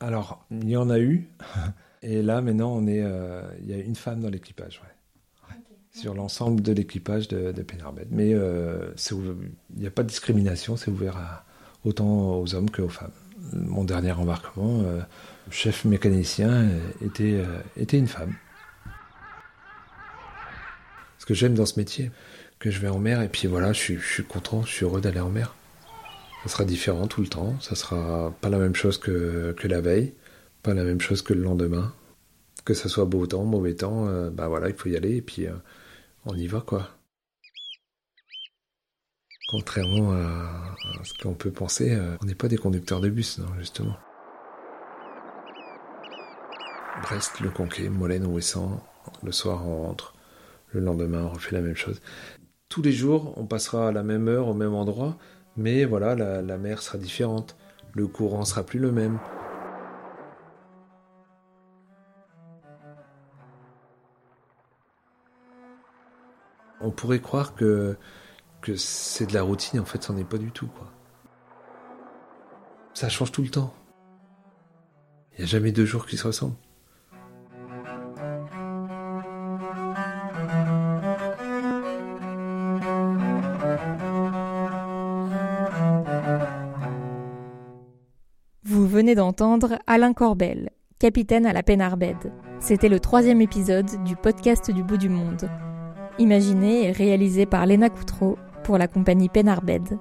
Alors, 0.01 0.45
il 0.51 0.69
y 0.69 0.77
en 0.77 0.91
a 0.91 0.99
eu. 0.99 1.29
Et 2.03 2.23
là, 2.23 2.41
maintenant, 2.43 2.73
on 2.73 2.87
est, 2.87 3.03
euh, 3.03 3.43
il 3.61 3.71
y 3.71 3.73
a 3.73 3.79
une 3.79 3.95
femme 3.95 4.21
dans 4.21 4.29
l'équipage, 4.29 4.81
ouais. 4.83 5.57
Sur 5.93 6.13
l'ensemble 6.13 6.61
de 6.61 6.73
l'équipage 6.73 7.27
de, 7.29 7.53
de 7.53 7.63
Pénarbed. 7.63 8.09
Mais 8.11 8.35
euh, 8.35 8.91
il 9.13 9.81
n'y 9.81 9.87
a 9.87 9.91
pas 9.91 10.03
de 10.03 10.09
discrimination, 10.09 10.77
c'est 10.77 10.91
ouvert 10.91 11.43
autant 11.85 12.39
aux 12.39 12.55
hommes 12.55 12.71
qu'aux 12.71 12.91
femmes. 12.91 13.13
Mon 13.55 13.83
dernier 13.83 14.13
embarquement, 14.13 14.83
euh, 14.83 15.01
chef 15.51 15.87
mécanicien, 15.87 16.69
était, 17.01 17.43
était 17.79 17.97
une 17.97 18.09
femme. 18.09 18.35
Ce 21.19 21.25
que 21.25 21.33
j'aime 21.33 21.55
dans 21.55 21.65
ce 21.65 21.79
métier, 21.81 22.11
que 22.59 22.71
je 22.71 22.81
vais 22.81 22.89
en 22.89 22.99
mer 22.99 23.23
et 23.23 23.29
puis 23.29 23.49
voilà, 23.49 23.73
je 23.73 23.99
suis, 23.99 24.25
content, 24.25 24.63
je 24.63 24.73
suis 24.73 24.85
heureux 24.85 25.01
d'aller 25.01 25.21
en 25.21 25.31
mer. 25.31 25.55
Ça 26.43 26.51
sera 26.51 26.65
différent 26.65 27.07
tout 27.07 27.23
le 27.23 27.29
temps, 27.29 27.59
ça 27.61 27.75
sera 27.75 28.33
pas 28.41 28.49
la 28.49 28.59
même 28.59 28.75
chose 28.75 28.99
que, 28.99 29.55
que 29.59 29.67
la 29.67 29.81
veille, 29.81 30.15
pas 30.63 30.75
la 30.75 30.85
même 30.85 31.01
chose 31.01 31.23
que 31.23 31.33
le 31.33 31.43
lendemain. 31.43 31.93
Que 32.65 32.75
ça 32.75 32.89
soit 32.89 33.05
beau 33.05 33.27
temps, 33.27 33.45
mauvais 33.45 33.75
temps, 33.75 34.09
euh, 34.09 34.31
bah 34.31 34.49
voilà, 34.49 34.69
il 34.69 34.75
faut 34.75 34.89
y 34.89 34.97
aller 34.97 35.17
et 35.17 35.23
puis 35.23 35.47
euh, 35.47 35.53
on 36.25 36.35
y 36.37 36.47
va 36.49 36.61
quoi. 36.61 36.91
Contrairement 39.49 40.13
à, 40.13 40.75
ce 41.05 41.15
qu'on 41.23 41.35
peut 41.35 41.53
penser, 41.53 41.95
euh, 41.95 42.17
on 42.21 42.27
n'est 42.27 42.35
pas 42.35 42.49
des 42.49 42.57
conducteurs 42.57 43.01
de 43.01 43.09
bus, 43.09 43.39
non, 43.39 43.47
justement. 43.59 43.97
Brest, 47.03 47.39
Le 47.41 47.51
Conquet, 47.51 47.89
Molène, 47.89 48.27
Ouessant, 48.27 48.85
le 49.23 49.31
soir 49.31 49.65
on 49.67 49.83
rentre, 49.83 50.15
le 50.73 50.81
lendemain 50.81 51.23
on 51.23 51.29
refait 51.31 51.55
la 51.55 51.61
même 51.61 51.77
chose. 51.77 52.01
Tous 52.69 52.83
les 52.83 52.93
jours 52.93 53.33
on 53.37 53.47
passera 53.47 53.89
à 53.89 53.93
la 53.93 54.03
même 54.03 54.29
heure, 54.29 54.49
au 54.49 54.55
même 54.55 54.75
endroit, 54.75 55.17
mais 55.57 55.85
voilà, 55.85 56.15
la, 56.15 56.59
mer 56.59 56.83
sera 56.83 56.99
différente, 56.99 57.57
le 57.95 58.07
courant 58.07 58.45
sera 58.45 58.63
plus 58.65 58.79
le 58.79 58.93
même. 58.93 59.19
On 66.81 66.91
pourrait 66.91 67.21
croire 67.21 67.55
que, 67.55 67.97
c'est 68.77 69.27
de 69.27 69.35
la 69.35 69.43
routine, 69.43 69.81
en 69.81 69.85
fait, 69.85 70.03
c'en 70.03 70.17
est 70.17 70.25
pas 70.25 70.39
du 70.39 70.51
tout. 70.51 70.69
Ça 72.95 73.09
change 73.09 73.33
tout 73.33 73.43
le 73.43 73.49
temps. 73.49 73.75
Il 75.33 75.39
n'y 75.39 75.45
a 75.45 75.47
jamais 75.47 75.73
deux 75.73 75.85
jours 75.85 76.07
qui 76.07 76.17
se 76.17 76.27
ressemblent. 76.27 76.57
Venez 88.97 89.15
d'entendre 89.15 89.79
Alain 89.87 90.15
Corbel, 90.15 90.71
capitaine 90.99 91.45
à 91.45 91.53
la 91.53 91.63
Penarbed. 91.63 92.33
C'était 92.61 92.89
le 92.89 92.99
troisième 92.99 93.43
épisode 93.43 94.03
du 94.05 94.17
podcast 94.17 94.71
du 94.71 94.83
bout 94.83 94.97
du 94.97 95.11
monde 95.11 95.51
imaginé 96.19 96.89
et 96.89 96.93
réalisé 96.93 97.45
par 97.45 97.67
Léna 97.67 97.91
Coutreau 97.91 98.39
pour 98.65 98.79
la 98.79 98.89
compagnie 98.89 99.29
Penarbed. 99.29 99.99